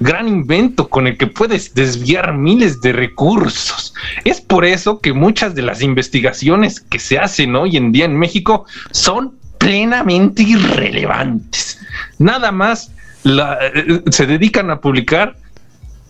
gran 0.00 0.28
invento 0.28 0.88
con 0.88 1.06
el 1.06 1.16
que 1.16 1.26
puedes 1.26 1.74
desviar 1.74 2.34
miles 2.34 2.80
de 2.80 2.92
recursos. 2.92 3.94
Es 4.24 4.40
por 4.40 4.64
eso 4.64 5.00
que 5.00 5.12
muchas 5.12 5.54
de 5.54 5.62
las 5.62 5.82
investigaciones 5.82 6.80
que 6.80 6.98
se 6.98 7.18
hacen 7.18 7.56
hoy 7.56 7.76
en 7.76 7.92
día 7.92 8.04
en 8.04 8.18
México 8.18 8.66
son 8.90 9.34
plenamente 9.58 10.42
irrelevantes. 10.42 11.80
Nada 12.18 12.52
más 12.52 12.92
eh, 13.24 14.02
se 14.10 14.26
dedican 14.26 14.70
a 14.70 14.80
publicar 14.80 15.36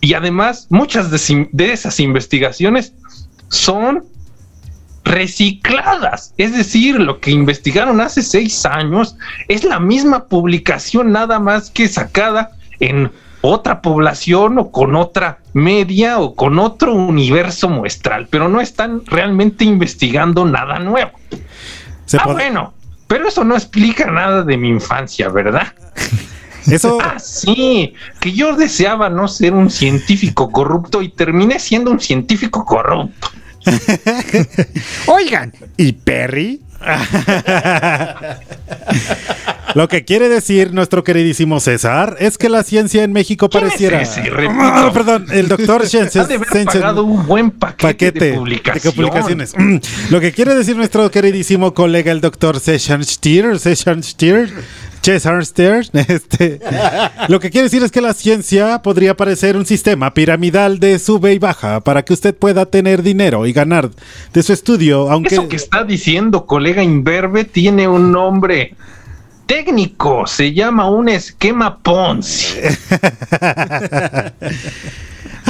y 0.00 0.14
además 0.14 0.66
muchas 0.70 1.10
de 1.10 1.72
esas 1.72 2.00
investigaciones 2.00 2.92
son 3.48 4.04
recicladas. 5.04 6.34
Es 6.38 6.56
decir, 6.56 6.98
lo 6.98 7.20
que 7.20 7.30
investigaron 7.30 8.00
hace 8.00 8.22
seis 8.22 8.66
años 8.66 9.16
es 9.48 9.64
la 9.64 9.78
misma 9.78 10.24
publicación, 10.24 11.12
nada 11.12 11.38
más 11.38 11.70
que 11.70 11.88
sacada 11.88 12.50
en 12.80 13.12
otra 13.46 13.82
población 13.82 14.58
o 14.58 14.70
con 14.70 14.96
otra 14.96 15.38
media 15.52 16.18
o 16.18 16.34
con 16.34 16.58
otro 16.58 16.94
universo 16.94 17.68
muestral, 17.68 18.26
pero 18.30 18.48
no 18.48 18.60
están 18.60 19.04
realmente 19.04 19.64
investigando 19.64 20.46
nada 20.46 20.78
nuevo. 20.78 21.12
ah, 22.18 22.32
bueno, 22.32 22.72
Pero 23.06 23.28
eso 23.28 23.44
no 23.44 23.54
explica 23.54 24.10
nada 24.10 24.42
de 24.42 24.56
mi 24.56 24.68
infancia, 24.68 25.28
¿verdad? 25.28 25.74
Eso. 26.66 26.98
Ah, 27.02 27.18
sí, 27.18 27.92
que 28.18 28.32
yo 28.32 28.56
deseaba 28.56 29.10
no 29.10 29.28
ser 29.28 29.52
un 29.52 29.70
científico 29.70 30.50
corrupto 30.50 31.02
y 31.02 31.10
terminé 31.10 31.58
siendo 31.58 31.90
un 31.90 32.00
científico 32.00 32.64
corrupto. 32.64 33.28
Oigan, 35.06 35.52
¿y 35.76 35.92
Perry? 35.92 36.62
Lo 39.74 39.88
que 39.88 40.04
quiere 40.04 40.28
decir 40.28 40.72
nuestro 40.72 41.02
queridísimo 41.02 41.58
César 41.58 42.16
es 42.20 42.38
que 42.38 42.48
la 42.48 42.62
ciencia 42.62 43.02
en 43.02 43.12
México 43.12 43.48
¿Quién 43.48 43.64
pareciera. 43.64 44.00
es 44.02 44.10
ese? 44.16 44.30
Repito. 44.30 44.54
Ah, 44.60 44.90
perdón, 44.94 45.26
el 45.32 45.48
doctor 45.48 45.84
haber 45.84 46.40
pagado 46.64 47.04
un 47.04 47.26
buen 47.26 47.50
paquete, 47.50 48.12
de 48.12 48.32
publicación. 48.34 48.94
publicaciones. 48.94 49.52
Mm, 49.56 49.76
Lo 50.10 50.20
que 50.20 50.32
quiere 50.32 50.54
decir 50.54 50.76
nuestro 50.76 51.10
queridísimo 51.10 51.74
colega, 51.74 52.12
el 52.12 52.20
doctor 52.20 52.60
Session 52.60 53.02
Steer, 53.04 53.58
Session 53.58 54.02
Steer, 54.02 54.52
Cesar 55.04 55.44
Steer, 55.44 55.86
este, 55.92 56.60
lo 57.28 57.38
que 57.38 57.50
quiere 57.50 57.64
decir 57.64 57.82
es 57.82 57.92
que 57.92 58.00
la 58.00 58.14
ciencia 58.14 58.80
podría 58.80 59.14
parecer 59.14 59.54
un 59.54 59.66
sistema 59.66 60.14
piramidal 60.14 60.78
de 60.78 60.98
sube 60.98 61.34
y 61.34 61.38
baja 61.38 61.80
para 61.80 62.06
que 62.06 62.14
usted 62.14 62.34
pueda 62.34 62.64
tener 62.64 63.02
dinero 63.02 63.44
y 63.44 63.52
ganar 63.52 63.90
de 64.32 64.42
su 64.42 64.54
estudio, 64.54 65.10
aunque 65.10 65.34
Eso 65.34 65.46
que 65.46 65.56
está 65.56 65.84
diciendo, 65.84 66.46
colega 66.46 66.82
imberbe, 66.82 67.44
tiene 67.44 67.86
un 67.86 68.12
nombre 68.12 68.76
técnico. 69.44 70.26
Se 70.26 70.54
llama 70.54 70.88
un 70.88 71.10
esquema 71.10 71.76
Ponzi. 71.76 72.60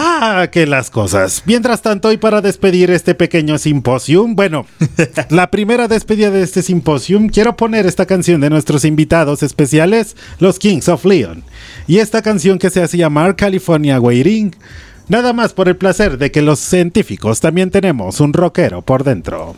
Ah, 0.07 0.49
que 0.53 0.67
las 0.67 0.91
cosas. 0.91 1.43
Mientras 1.47 1.81
tanto, 1.81 2.13
y 2.13 2.19
para 2.19 2.43
despedir 2.43 2.91
este 2.91 3.15
pequeño 3.15 3.57
simposium, 3.57 4.37
bueno, 4.37 4.67
la 5.31 5.51
primera 5.51 5.89
despedida 5.89 6.31
de 6.31 6.43
este 6.43 6.61
simposium, 6.61 7.31
quiero 7.31 7.57
poner 7.57 7.87
esta 7.87 8.05
canción 8.05 8.43
de 8.43 8.51
nuestros 8.51 8.85
invitados 8.85 9.43
especiales, 9.43 10.15
los 10.41 10.59
Kings 10.59 10.91
of 10.91 11.07
Leon. 11.07 11.43
Y 11.87 12.01
esta 12.01 12.21
canción 12.21 12.59
que 12.59 12.69
se 12.69 12.83
hace 12.83 12.99
llamar 12.99 13.35
California 13.35 13.99
Waiting, 13.99 14.55
nada 15.09 15.33
más 15.33 15.55
por 15.55 15.69
el 15.69 15.77
placer 15.77 16.19
de 16.19 16.31
que 16.31 16.43
los 16.43 16.59
científicos 16.59 17.41
también 17.41 17.71
tenemos 17.71 18.21
un 18.21 18.35
rockero 18.35 18.83
por 18.83 19.05
dentro. 19.05 19.57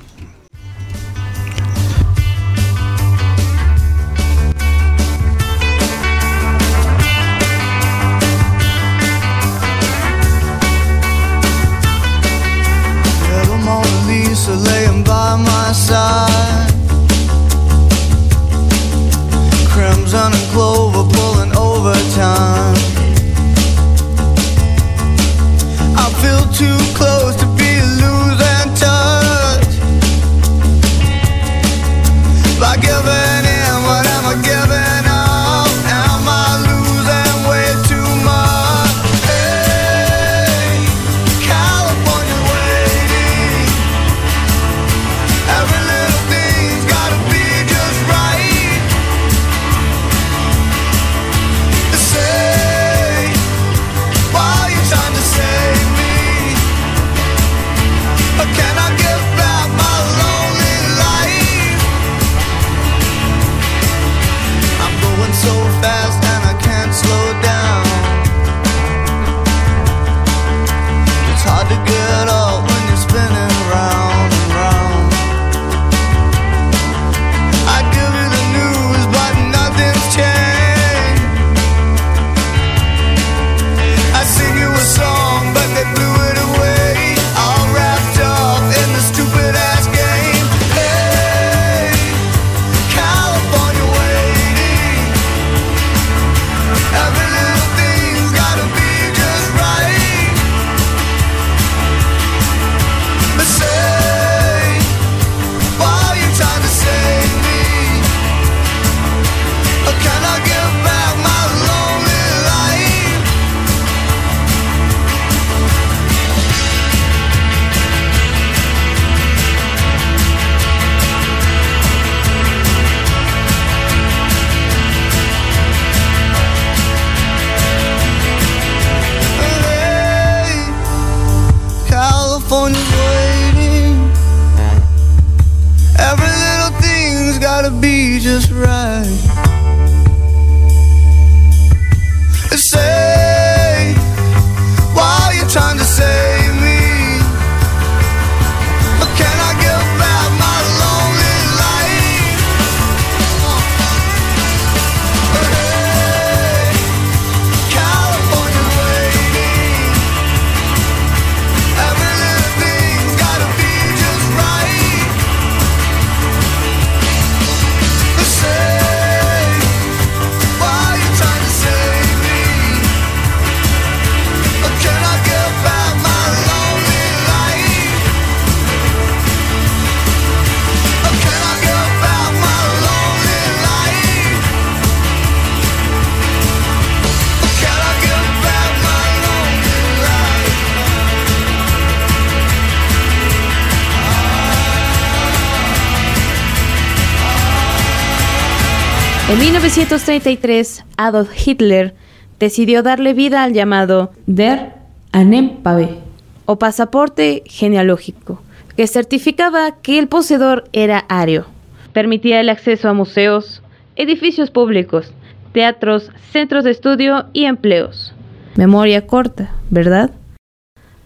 En 199.37 199.43
1933, 199.43 200.83
Adolf 200.97 201.29
Hitler 201.47 201.95
decidió 202.41 202.83
darle 202.83 203.13
vida 203.13 203.43
al 203.43 203.53
llamado 203.53 204.11
Der 204.25 204.77
Anempave, 205.13 205.99
o 206.47 206.59
pasaporte 206.59 207.43
genealógico, 207.45 208.41
que 208.79 208.87
certificaba 208.87 209.73
que 209.83 209.99
el 209.99 210.09
poseedor 210.09 210.65
era 210.73 211.05
ario. 211.11 211.45
Permitía 211.93 212.41
el 212.41 212.49
acceso 212.49 212.89
a 212.89 212.95
museos, 212.95 213.61
edificios 213.97 214.51
públicos, 214.51 215.13
teatros, 215.53 216.11
centros 216.33 216.65
de 216.65 216.71
estudio 216.71 217.27
y 217.35 217.45
empleos. 217.45 218.15
Memoria 218.55 219.07
corta, 219.07 219.51
¿verdad? 219.69 220.13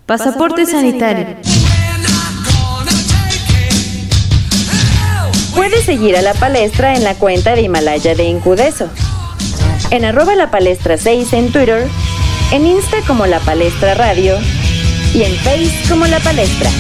Pasaporte, 0.07 0.67
sanitario. 0.67 1.37
Puedes 5.55 5.85
seguir 5.85 6.17
a 6.17 6.23
la 6.23 6.35
palestra 6.35 6.95
en 6.95 7.03
la 7.03 7.15
cuenta 7.17 7.55
de 7.55 7.63
Himalaya 7.63 8.15
de 8.15 8.25
Incudeso, 8.25 8.89
en 9.91 10.05
arroba 10.05 10.35
la 10.37 10.51
palestra 10.51 10.97
6 10.97 11.33
en 11.33 11.53
Twitter, 11.53 11.89
en 12.53 12.67
Insta 12.67 12.99
como 13.07 13.27
la 13.27 13.41
palestra 13.41 13.95
radio 13.95 14.37
y 15.13 15.23
en 15.23 15.35
Face 15.37 15.73
como 15.89 16.07
la 16.07 16.21
palestra. 16.21 16.71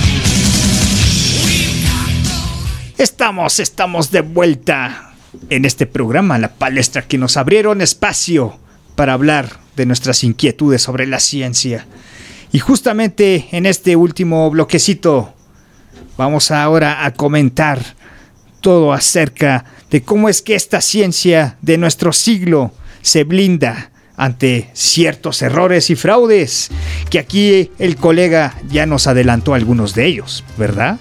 Estamos, 2.96 3.58
estamos 3.58 4.10
de 4.10 4.20
vuelta 4.20 5.14
en 5.48 5.64
este 5.64 5.86
programa, 5.86 6.38
La 6.38 6.48
Palestra, 6.48 7.02
que 7.02 7.18
nos 7.18 7.36
abrieron 7.36 7.80
espacio 7.80 8.58
para 8.94 9.14
hablar 9.14 9.58
de 9.76 9.86
nuestras 9.86 10.22
inquietudes 10.22 10.82
sobre 10.82 11.06
la 11.06 11.18
ciencia. 11.18 11.86
Y 12.52 12.58
justamente 12.58 13.48
en 13.52 13.66
este 13.66 13.96
último 13.96 14.50
bloquecito 14.50 15.32
vamos 16.16 16.50
ahora 16.50 17.04
a 17.04 17.12
comentar 17.14 17.80
todo 18.60 18.92
acerca 18.92 19.64
de 19.90 20.02
cómo 20.02 20.28
es 20.28 20.42
que 20.42 20.54
esta 20.54 20.80
ciencia 20.80 21.56
de 21.62 21.78
nuestro 21.78 22.12
siglo 22.12 22.72
se 23.02 23.24
blinda 23.24 23.90
ante 24.16 24.70
ciertos 24.74 25.40
errores 25.40 25.88
y 25.88 25.96
fraudes, 25.96 26.70
que 27.08 27.18
aquí 27.18 27.70
el 27.78 27.96
colega 27.96 28.54
ya 28.70 28.84
nos 28.84 29.06
adelantó 29.06 29.54
algunos 29.54 29.94
de 29.94 30.06
ellos, 30.06 30.44
¿verdad? 30.58 30.98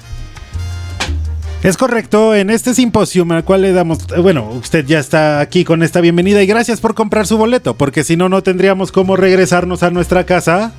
Es 1.61 1.75
correcto, 1.75 2.33
en 2.33 2.49
este 2.49 2.73
simposio 2.73 3.27
al 3.29 3.43
cual 3.43 3.63
le 3.63 3.73
damos, 3.73 4.07
bueno, 4.21 4.49
usted 4.49 4.85
ya 4.85 4.99
está 4.99 5.41
aquí 5.41 5.65
con 5.65 5.83
esta 5.83 5.99
bienvenida 5.99 6.41
y 6.41 6.47
gracias 6.47 6.79
por 6.79 6.95
comprar 6.95 7.27
su 7.27 7.37
boleto, 7.37 7.73
porque 7.73 8.05
si 8.05 8.15
no, 8.15 8.29
no 8.29 8.41
tendríamos 8.41 8.93
cómo 8.93 9.17
regresarnos 9.17 9.83
a 9.83 9.91
nuestra 9.91 10.25
casa, 10.25 10.71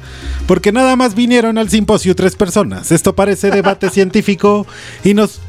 porque 0.46 0.72
nada 0.72 0.96
más 0.96 1.14
vinieron 1.14 1.58
al 1.58 1.68
simposio 1.68 2.16
tres 2.16 2.34
personas. 2.34 2.92
Esto 2.92 3.14
parece 3.14 3.50
debate 3.50 3.90
científico 3.90 4.66
y 5.04 5.12
nos 5.12 5.42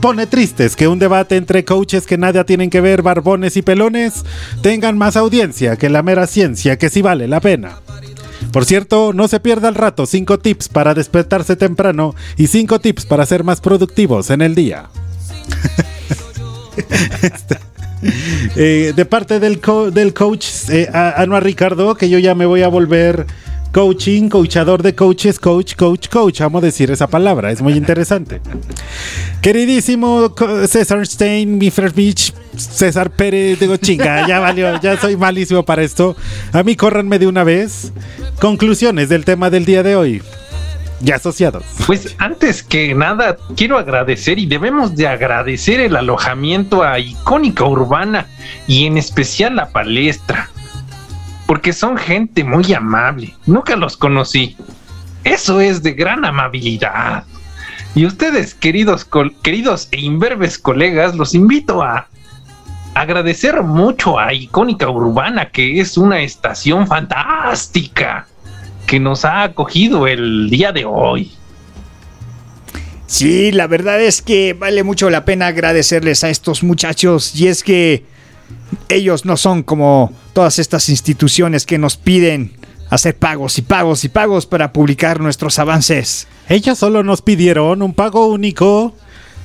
pone 0.00 0.26
tristes 0.26 0.76
que 0.76 0.88
un 0.88 0.98
debate 0.98 1.36
entre 1.36 1.64
coaches 1.64 2.06
que 2.06 2.18
nada 2.18 2.44
tienen 2.44 2.70
que 2.70 2.80
ver, 2.80 3.02
barbones 3.02 3.56
y 3.56 3.62
pelones, 3.62 4.24
tengan 4.62 4.98
más 4.98 5.16
audiencia 5.16 5.76
que 5.76 5.88
la 5.88 6.02
mera 6.02 6.26
ciencia, 6.26 6.76
que 6.78 6.90
sí 6.90 7.02
vale 7.02 7.28
la 7.28 7.40
pena. 7.40 7.78
Por 8.52 8.64
cierto, 8.64 9.12
no 9.12 9.26
se 9.28 9.40
pierda 9.40 9.68
el 9.68 9.74
rato 9.74 10.06
5 10.06 10.38
tips 10.38 10.68
para 10.68 10.94
despertarse 10.94 11.56
temprano 11.56 12.14
y 12.36 12.46
5 12.46 12.78
tips 12.80 13.06
para 13.06 13.26
ser 13.26 13.44
más 13.44 13.60
productivos 13.60 14.30
en 14.30 14.42
el 14.42 14.54
día. 14.54 14.88
Este, 17.22 17.56
eh, 18.56 18.92
de 18.94 19.04
parte 19.04 19.40
del, 19.40 19.60
del 19.92 20.14
coach 20.14 20.46
eh, 20.68 20.88
Ricardo, 21.40 21.94
que 21.94 22.10
yo 22.10 22.18
ya 22.18 22.34
me 22.34 22.46
voy 22.46 22.62
a 22.62 22.68
volver 22.68 23.26
coaching, 23.74 24.28
coachador 24.28 24.84
de 24.84 24.94
coaches, 24.94 25.40
coach, 25.40 25.74
coach, 25.74 26.08
coach. 26.08 26.40
Amo 26.40 26.60
decir 26.60 26.92
esa 26.92 27.08
palabra, 27.08 27.50
es 27.50 27.60
muy 27.60 27.72
interesante. 27.72 28.40
Queridísimo 29.42 30.32
César 30.68 31.04
Stein, 31.04 31.58
mi 31.58 31.72
Beach, 31.94 32.32
César 32.56 33.10
Pérez, 33.10 33.58
digo 33.58 33.76
chinga, 33.76 34.28
ya 34.28 34.38
valió, 34.38 34.80
ya 34.80 34.96
soy 34.96 35.16
malísimo 35.16 35.64
para 35.64 35.82
esto. 35.82 36.14
A 36.52 36.62
mí 36.62 36.76
córranme 36.76 37.18
de 37.18 37.26
una 37.26 37.42
vez. 37.42 37.92
Conclusiones 38.40 39.08
del 39.08 39.24
tema 39.24 39.50
del 39.50 39.64
día 39.64 39.82
de 39.82 39.96
hoy. 39.96 40.22
Ya 41.00 41.16
asociados. 41.16 41.64
Pues 41.84 42.14
antes 42.18 42.62
que 42.62 42.94
nada, 42.94 43.36
quiero 43.56 43.76
agradecer 43.76 44.38
y 44.38 44.46
debemos 44.46 44.94
de 44.94 45.08
agradecer 45.08 45.80
el 45.80 45.96
alojamiento 45.96 46.84
a 46.84 47.00
Icónica 47.00 47.64
Urbana 47.64 48.28
y 48.68 48.86
en 48.86 48.98
especial 48.98 49.56
la 49.56 49.70
palestra. 49.70 50.48
Porque 51.46 51.72
son 51.72 51.96
gente 51.96 52.44
muy 52.44 52.72
amable. 52.72 53.34
Nunca 53.46 53.76
los 53.76 53.96
conocí. 53.96 54.56
Eso 55.24 55.60
es 55.60 55.82
de 55.82 55.92
gran 55.92 56.24
amabilidad. 56.24 57.24
Y 57.94 58.06
ustedes, 58.06 58.54
queridos, 58.54 59.06
queridos 59.42 59.88
e 59.92 60.00
imberbes 60.00 60.58
colegas, 60.58 61.14
los 61.14 61.34
invito 61.34 61.82
a 61.82 62.08
agradecer 62.94 63.62
mucho 63.62 64.18
a 64.18 64.32
Icónica 64.32 64.88
Urbana, 64.88 65.50
que 65.50 65.80
es 65.80 65.96
una 65.96 66.20
estación 66.20 66.86
fantástica 66.86 68.26
que 68.86 69.00
nos 69.00 69.24
ha 69.24 69.42
acogido 69.42 70.06
el 70.06 70.48
día 70.50 70.72
de 70.72 70.84
hoy. 70.84 71.32
Sí, 73.06 73.52
la 73.52 73.66
verdad 73.66 74.00
es 74.00 74.22
que 74.22 74.54
vale 74.54 74.82
mucho 74.82 75.10
la 75.10 75.24
pena 75.24 75.48
agradecerles 75.48 76.24
a 76.24 76.30
estos 76.30 76.62
muchachos 76.62 77.34
y 77.34 77.48
es 77.48 77.62
que 77.62 78.04
ellos 78.88 79.24
no 79.24 79.36
son 79.36 79.62
como 79.62 80.12
todas 80.32 80.58
estas 80.58 80.88
instituciones 80.88 81.66
que 81.66 81.78
nos 81.78 81.96
piden 81.96 82.52
hacer 82.90 83.16
pagos 83.16 83.58
y 83.58 83.62
pagos 83.62 84.04
y 84.04 84.08
pagos 84.08 84.46
para 84.46 84.72
publicar 84.72 85.20
nuestros 85.20 85.58
avances. 85.58 86.26
Ellos 86.48 86.78
solo 86.78 87.02
nos 87.02 87.22
pidieron 87.22 87.82
un 87.82 87.94
pago 87.94 88.26
único 88.26 88.94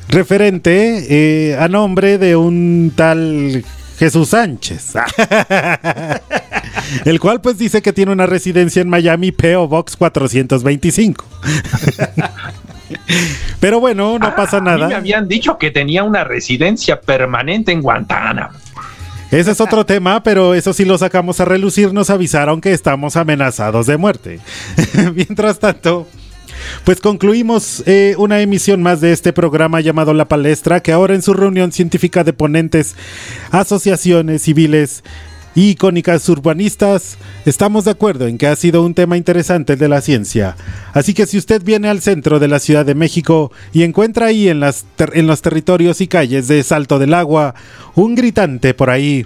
referente 0.09 1.51
eh, 1.51 1.57
a 1.57 1.67
nombre 1.67 2.17
de 2.17 2.35
un 2.35 2.91
tal 2.95 3.63
Jesús 3.97 4.29
Sánchez. 4.29 4.93
El 7.05 7.19
cual 7.19 7.41
pues 7.41 7.57
dice 7.57 7.81
que 7.81 7.93
tiene 7.93 8.11
una 8.11 8.25
residencia 8.25 8.81
en 8.81 8.89
Miami, 8.89 9.31
PO 9.31 9.67
Box 9.67 9.95
425. 9.97 11.25
Pero 13.59 13.79
bueno, 13.79 14.17
no 14.17 14.35
pasa 14.35 14.57
A 14.57 14.61
mí 14.61 14.71
me 14.71 14.77
nada. 14.77 14.97
habían 14.97 15.27
dicho 15.27 15.57
que 15.57 15.71
tenía 15.71 16.03
una 16.03 16.23
residencia 16.23 17.01
permanente 17.01 17.71
en 17.71 17.81
Guantánamo. 17.81 18.57
Ese 19.31 19.51
es 19.51 19.61
otro 19.61 19.85
tema, 19.85 20.23
pero 20.23 20.55
eso 20.55 20.73
sí 20.73 20.85
lo 20.85 20.97
sacamos 20.97 21.39
a 21.39 21.45
relucir, 21.45 21.93
nos 21.93 22.09
avisaron 22.09 22.61
que 22.61 22.73
estamos 22.73 23.15
amenazados 23.15 23.85
de 23.85 23.97
muerte. 23.97 24.39
Mientras 25.13 25.59
tanto, 25.59 26.07
pues 26.83 26.99
concluimos 26.99 27.83
eh, 27.85 28.15
una 28.17 28.41
emisión 28.41 28.81
más 28.81 29.01
de 29.01 29.11
este 29.11 29.31
programa 29.31 29.81
llamado 29.81 30.15
La 30.15 30.27
Palestra, 30.27 30.79
que 30.79 30.91
ahora 30.91 31.13
en 31.13 31.21
su 31.21 31.33
reunión 31.33 31.71
científica 31.71 32.23
de 32.23 32.33
ponentes, 32.33 32.95
asociaciones 33.51 34.41
civiles 34.41 35.03
y 35.55 35.71
icónicas 35.71 36.27
urbanistas, 36.29 37.17
estamos 37.45 37.85
de 37.85 37.91
acuerdo 37.91 38.27
en 38.27 38.37
que 38.37 38.47
ha 38.47 38.55
sido 38.55 38.83
un 38.83 38.93
tema 38.93 39.17
interesante 39.17 39.75
de 39.75 39.89
la 39.89 40.01
ciencia. 40.01 40.55
Así 40.93 41.13
que 41.13 41.25
si 41.25 41.37
usted 41.37 41.63
viene 41.63 41.89
al 41.89 42.01
centro 42.01 42.39
de 42.39 42.47
la 42.47 42.59
Ciudad 42.59 42.85
de 42.85 42.95
México 42.95 43.51
y 43.73 43.83
encuentra 43.83 44.27
ahí 44.27 44.49
en, 44.49 44.59
las 44.59 44.85
en 45.13 45.27
los 45.27 45.41
territorios 45.41 46.01
y 46.01 46.07
calles 46.07 46.47
de 46.47 46.63
Salto 46.63 46.99
del 46.99 47.13
Agua 47.13 47.55
un 47.95 48.15
gritante 48.15 48.73
por 48.73 48.89
ahí 48.89 49.25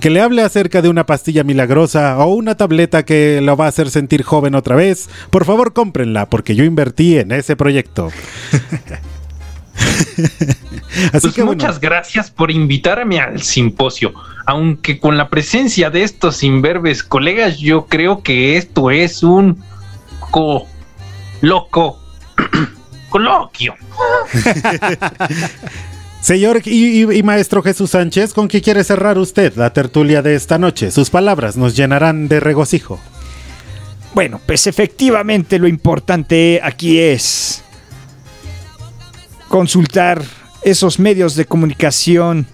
que 0.00 0.10
le 0.10 0.20
hable 0.20 0.42
acerca 0.42 0.82
de 0.82 0.88
una 0.88 1.06
pastilla 1.06 1.44
milagrosa 1.44 2.18
o 2.18 2.34
una 2.34 2.56
tableta 2.56 3.04
que 3.04 3.40
lo 3.40 3.56
va 3.56 3.66
a 3.66 3.68
hacer 3.68 3.88
sentir 3.88 4.24
joven 4.24 4.56
otra 4.56 4.74
vez, 4.74 5.08
por 5.30 5.44
favor 5.44 5.72
cómprenla 5.72 6.28
porque 6.28 6.56
yo 6.56 6.64
invertí 6.64 7.18
en 7.18 7.30
ese 7.30 7.54
proyecto. 7.54 8.10
Así 11.12 11.20
Pues 11.20 11.34
que 11.34 11.42
bueno. 11.42 11.52
muchas 11.52 11.80
gracias 11.80 12.30
por 12.30 12.50
invitarme 12.50 13.18
al 13.20 13.42
simposio. 13.42 14.12
Aunque 14.46 14.98
con 14.98 15.16
la 15.16 15.28
presencia 15.28 15.88
de 15.90 16.02
estos 16.02 16.42
imberbes 16.42 17.02
colegas, 17.02 17.58
yo 17.58 17.86
creo 17.86 18.22
que 18.22 18.56
esto 18.56 18.90
es 18.90 19.22
un 19.22 19.62
co 20.30 20.66
loco 21.40 21.98
coloquio. 23.08 23.74
Señor 26.20 26.62
y, 26.64 27.02
y- 27.02 27.18
y 27.18 27.22
maestro 27.24 27.62
Jesús 27.62 27.90
Sánchez, 27.90 28.32
¿con 28.32 28.46
qué 28.48 28.62
quiere 28.62 28.84
cerrar 28.84 29.18
usted 29.18 29.54
la 29.56 29.72
tertulia 29.72 30.22
de 30.22 30.36
esta 30.36 30.56
noche? 30.58 30.90
Sus 30.92 31.10
palabras 31.10 31.56
nos 31.56 31.74
llenarán 31.74 32.28
de 32.28 32.38
regocijo. 32.38 33.00
Bueno, 34.14 34.40
pues 34.46 34.66
efectivamente 34.68 35.58
lo 35.58 35.66
importante 35.66 36.60
aquí 36.62 37.00
es 37.00 37.64
consultar 39.52 40.24
esos 40.62 40.98
medios 40.98 41.34
de 41.34 41.44
comunicación 41.44 42.46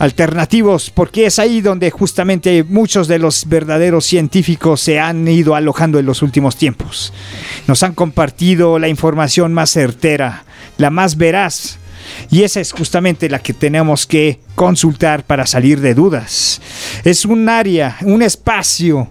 alternativos, 0.00 0.90
porque 0.90 1.26
es 1.26 1.38
ahí 1.38 1.60
donde 1.60 1.92
justamente 1.92 2.64
muchos 2.64 3.06
de 3.06 3.20
los 3.20 3.48
verdaderos 3.48 4.04
científicos 4.04 4.80
se 4.80 4.98
han 4.98 5.28
ido 5.28 5.54
alojando 5.54 6.00
en 6.00 6.06
los 6.06 6.22
últimos 6.22 6.56
tiempos. 6.56 7.12
Nos 7.68 7.84
han 7.84 7.94
compartido 7.94 8.80
la 8.80 8.88
información 8.88 9.54
más 9.54 9.70
certera, 9.70 10.42
la 10.76 10.90
más 10.90 11.16
veraz, 11.16 11.78
y 12.32 12.42
esa 12.42 12.58
es 12.60 12.72
justamente 12.72 13.28
la 13.28 13.38
que 13.38 13.54
tenemos 13.54 14.04
que 14.04 14.40
consultar 14.56 15.22
para 15.22 15.46
salir 15.46 15.80
de 15.80 15.94
dudas. 15.94 16.60
Es 17.04 17.26
un 17.26 17.48
área, 17.48 17.96
un 18.02 18.22
espacio 18.22 19.08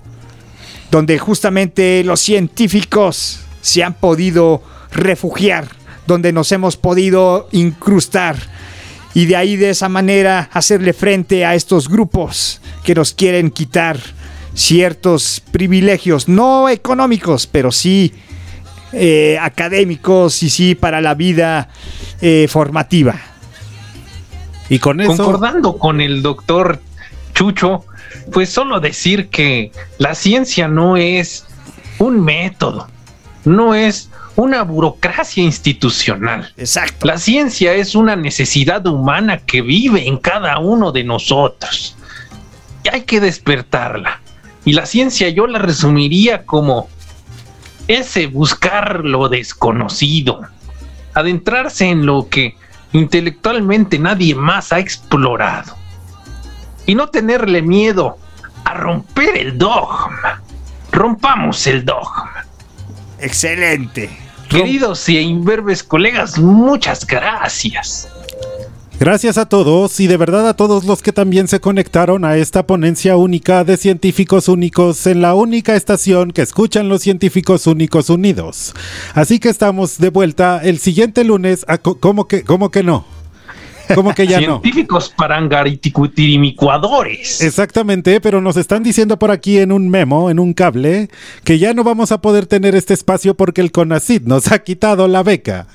donde 0.91 1.17
justamente 1.17 2.03
los 2.03 2.19
científicos 2.19 3.39
se 3.61 3.81
han 3.85 3.93
podido 3.93 4.61
refugiar, 4.91 5.78
donde 6.09 6.33
nos 6.33 6.51
hemos 6.51 6.75
podido 6.75 7.47
incrustar 7.51 8.35
y 9.13 9.27
de 9.27 9.35
ahí 9.35 9.57
de 9.57 9.69
esa 9.69 9.89
manera 9.89 10.49
hacerle 10.51 10.93
frente 10.93 11.45
a 11.45 11.53
estos 11.53 11.87
grupos 11.87 12.61
que 12.83 12.95
nos 12.95 13.13
quieren 13.13 13.51
quitar 13.51 13.99
ciertos 14.55 15.39
privilegios, 15.51 16.27
no 16.27 16.67
económicos, 16.67 17.45
pero 17.45 17.71
sí 17.71 18.11
eh, 18.91 19.37
académicos 19.39 20.41
y 20.41 20.49
sí 20.49 20.73
para 20.73 20.99
la 20.99 21.13
vida 21.13 21.69
eh, 22.21 22.47
formativa. 22.49 23.15
Y 24.67 24.79
con 24.79 24.97
Concordando 25.05 25.77
con 25.77 26.01
el 26.01 26.23
doctor 26.23 26.81
Chucho, 27.35 27.85
pues 28.31 28.49
solo 28.49 28.79
decir 28.79 29.29
que 29.29 29.71
la 29.99 30.15
ciencia 30.15 30.67
no 30.67 30.97
es 30.97 31.45
un 31.99 32.19
método, 32.19 32.87
no 33.45 33.75
es 33.75 34.09
una 34.39 34.63
burocracia 34.63 35.43
institucional. 35.43 36.53
Exacto. 36.55 37.07
La 37.07 37.17
ciencia 37.17 37.73
es 37.73 37.93
una 37.93 38.15
necesidad 38.15 38.85
humana 38.87 39.39
que 39.39 39.61
vive 39.61 40.07
en 40.07 40.17
cada 40.17 40.59
uno 40.59 40.93
de 40.93 41.03
nosotros. 41.03 41.97
Y 42.83 42.89
hay 42.89 43.01
que 43.01 43.19
despertarla. 43.19 44.21
Y 44.63 44.73
la 44.73 44.85
ciencia 44.85 45.27
yo 45.27 45.45
la 45.45 45.59
resumiría 45.59 46.45
como 46.45 46.87
ese 47.89 48.27
buscar 48.27 49.03
lo 49.03 49.27
desconocido, 49.27 50.41
adentrarse 51.13 51.89
en 51.89 52.05
lo 52.05 52.29
que 52.29 52.55
intelectualmente 52.93 53.99
nadie 53.99 54.35
más 54.35 54.71
ha 54.71 54.79
explorado 54.79 55.75
y 56.85 56.95
no 56.95 57.07
tenerle 57.07 57.61
miedo 57.61 58.17
a 58.63 58.73
romper 58.73 59.37
el 59.37 59.57
dogma. 59.57 60.41
Rompamos 60.91 61.67
el 61.67 61.83
dogma. 61.83 62.45
Excelente. 63.19 64.28
Queridos 64.49 65.07
y 65.07 65.19
imberbes 65.19 65.83
colegas, 65.83 66.39
muchas 66.39 67.05
gracias. 67.05 68.09
Gracias 68.99 69.37
a 69.37 69.45
todos 69.45 69.99
y 70.01 70.07
de 70.07 70.17
verdad 70.17 70.49
a 70.49 70.55
todos 70.55 70.83
los 70.83 71.01
que 71.01 71.13
también 71.13 71.47
se 71.47 71.61
conectaron 71.61 72.25
a 72.25 72.35
esta 72.35 72.65
ponencia 72.67 73.15
única 73.15 73.63
de 73.63 73.77
científicos 73.77 74.49
únicos 74.49 75.07
en 75.07 75.21
la 75.21 75.35
única 75.35 75.75
estación 75.75 76.31
que 76.31 76.41
escuchan 76.41 76.89
los 76.89 77.03
científicos 77.03 77.67
únicos 77.67 78.09
unidos. 78.09 78.73
Así 79.13 79.39
que 79.39 79.49
estamos 79.49 79.99
de 79.99 80.09
vuelta 80.09 80.59
el 80.63 80.79
siguiente 80.79 81.23
lunes. 81.23 81.63
A 81.69 81.77
¿Cómo 81.77 82.27
que, 82.27 82.43
cómo 82.43 82.71
que 82.71 82.83
no? 82.83 83.18
¿Cómo 83.95 84.13
que 84.13 84.27
ya 84.27 84.41
no? 84.41 84.61
Científicos 84.61 85.13
parangariticutirimicuadores. 85.15 87.39
Exactamente, 87.41 88.19
pero 88.21 88.41
nos 88.41 88.57
están 88.57 88.83
diciendo 88.83 89.17
por 89.19 89.31
aquí 89.31 89.59
en 89.59 89.71
un 89.71 89.89
memo, 89.89 90.29
en 90.29 90.39
un 90.39 90.53
cable, 90.53 91.09
que 91.43 91.57
ya 91.59 91.73
no 91.73 91.83
vamos 91.83 92.11
a 92.11 92.21
poder 92.21 92.45
tener 92.45 92.75
este 92.75 92.93
espacio 92.93 93.35
porque 93.35 93.61
el 93.61 93.71
CONACID 93.71 94.23
nos 94.23 94.51
ha 94.51 94.59
quitado 94.59 95.07
la 95.07 95.23
beca. 95.23 95.67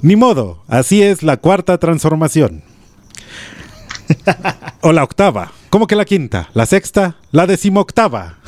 Ni 0.00 0.16
modo, 0.16 0.62
así 0.68 1.02
es 1.02 1.22
la 1.22 1.36
cuarta 1.36 1.76
transformación. 1.78 2.62
o 4.80 4.92
la 4.92 5.04
octava. 5.04 5.52
¿Cómo 5.70 5.86
que 5.86 5.96
la 5.96 6.04
quinta? 6.04 6.50
¿La 6.54 6.66
sexta? 6.66 7.16
¿La 7.30 7.46
decimoctava? 7.46 8.38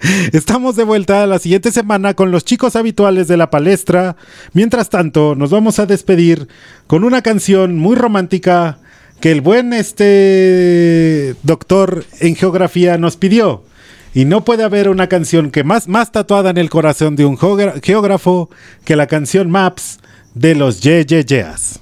Estamos 0.32 0.76
de 0.76 0.84
vuelta 0.84 1.26
la 1.26 1.38
siguiente 1.38 1.72
semana 1.72 2.14
con 2.14 2.30
los 2.30 2.44
chicos 2.44 2.76
habituales 2.76 3.28
de 3.28 3.36
la 3.36 3.50
palestra. 3.50 4.16
Mientras 4.52 4.88
tanto, 4.88 5.34
nos 5.34 5.50
vamos 5.50 5.78
a 5.78 5.86
despedir 5.86 6.48
con 6.86 7.04
una 7.04 7.22
canción 7.22 7.78
muy 7.78 7.96
romántica 7.96 8.78
que 9.20 9.30
el 9.30 9.42
buen 9.42 9.72
este 9.72 11.34
doctor 11.42 12.04
en 12.20 12.34
geografía 12.34 12.96
nos 12.98 13.16
pidió. 13.16 13.64
Y 14.12 14.24
no 14.24 14.44
puede 14.44 14.64
haber 14.64 14.88
una 14.88 15.08
canción 15.08 15.50
que 15.50 15.62
más, 15.62 15.86
más 15.86 16.10
tatuada 16.10 16.50
en 16.50 16.58
el 16.58 16.70
corazón 16.70 17.14
de 17.14 17.26
un 17.26 17.38
geógrafo 17.38 18.50
que 18.84 18.96
la 18.96 19.06
canción 19.06 19.50
Maps 19.50 20.00
de 20.34 20.56
los 20.56 20.80
Ye 20.80 21.04
Ye 21.04 21.24
Yeas. 21.24 21.80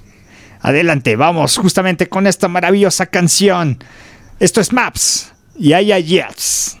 Adelante, 0.61 1.15
vamos 1.15 1.57
justamente 1.57 2.07
con 2.07 2.27
esta 2.27 2.47
maravillosa 2.47 3.07
canción. 3.07 3.83
Esto 4.39 4.61
es 4.61 4.73
Maps 4.73 5.31
y 5.57 5.73
hay 5.73 6.03
Yes. 6.03 6.79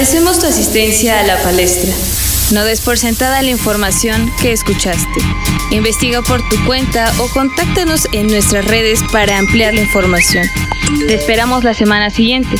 Agradecemos 0.00 0.40
tu 0.40 0.46
asistencia 0.46 1.20
a 1.20 1.24
la 1.24 1.36
palestra. 1.42 1.92
No 2.52 2.64
des 2.64 2.80
por 2.80 2.96
sentada 2.96 3.42
la 3.42 3.50
información 3.50 4.32
que 4.40 4.50
escuchaste. 4.50 5.20
Investiga 5.72 6.22
por 6.22 6.40
tu 6.48 6.56
cuenta 6.64 7.12
o 7.18 7.28
contáctanos 7.28 8.08
en 8.12 8.28
nuestras 8.28 8.64
redes 8.64 9.00
para 9.12 9.36
ampliar 9.36 9.74
la 9.74 9.82
información. 9.82 10.48
Te 11.06 11.16
esperamos 11.16 11.64
la 11.64 11.74
semana 11.74 12.08
siguiente. 12.08 12.56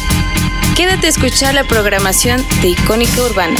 Quédate 0.76 1.06
a 1.06 1.08
escuchar 1.08 1.54
la 1.54 1.64
programación 1.64 2.46
de 2.60 2.68
Icónica 2.68 3.22
Urbana. 3.22 3.56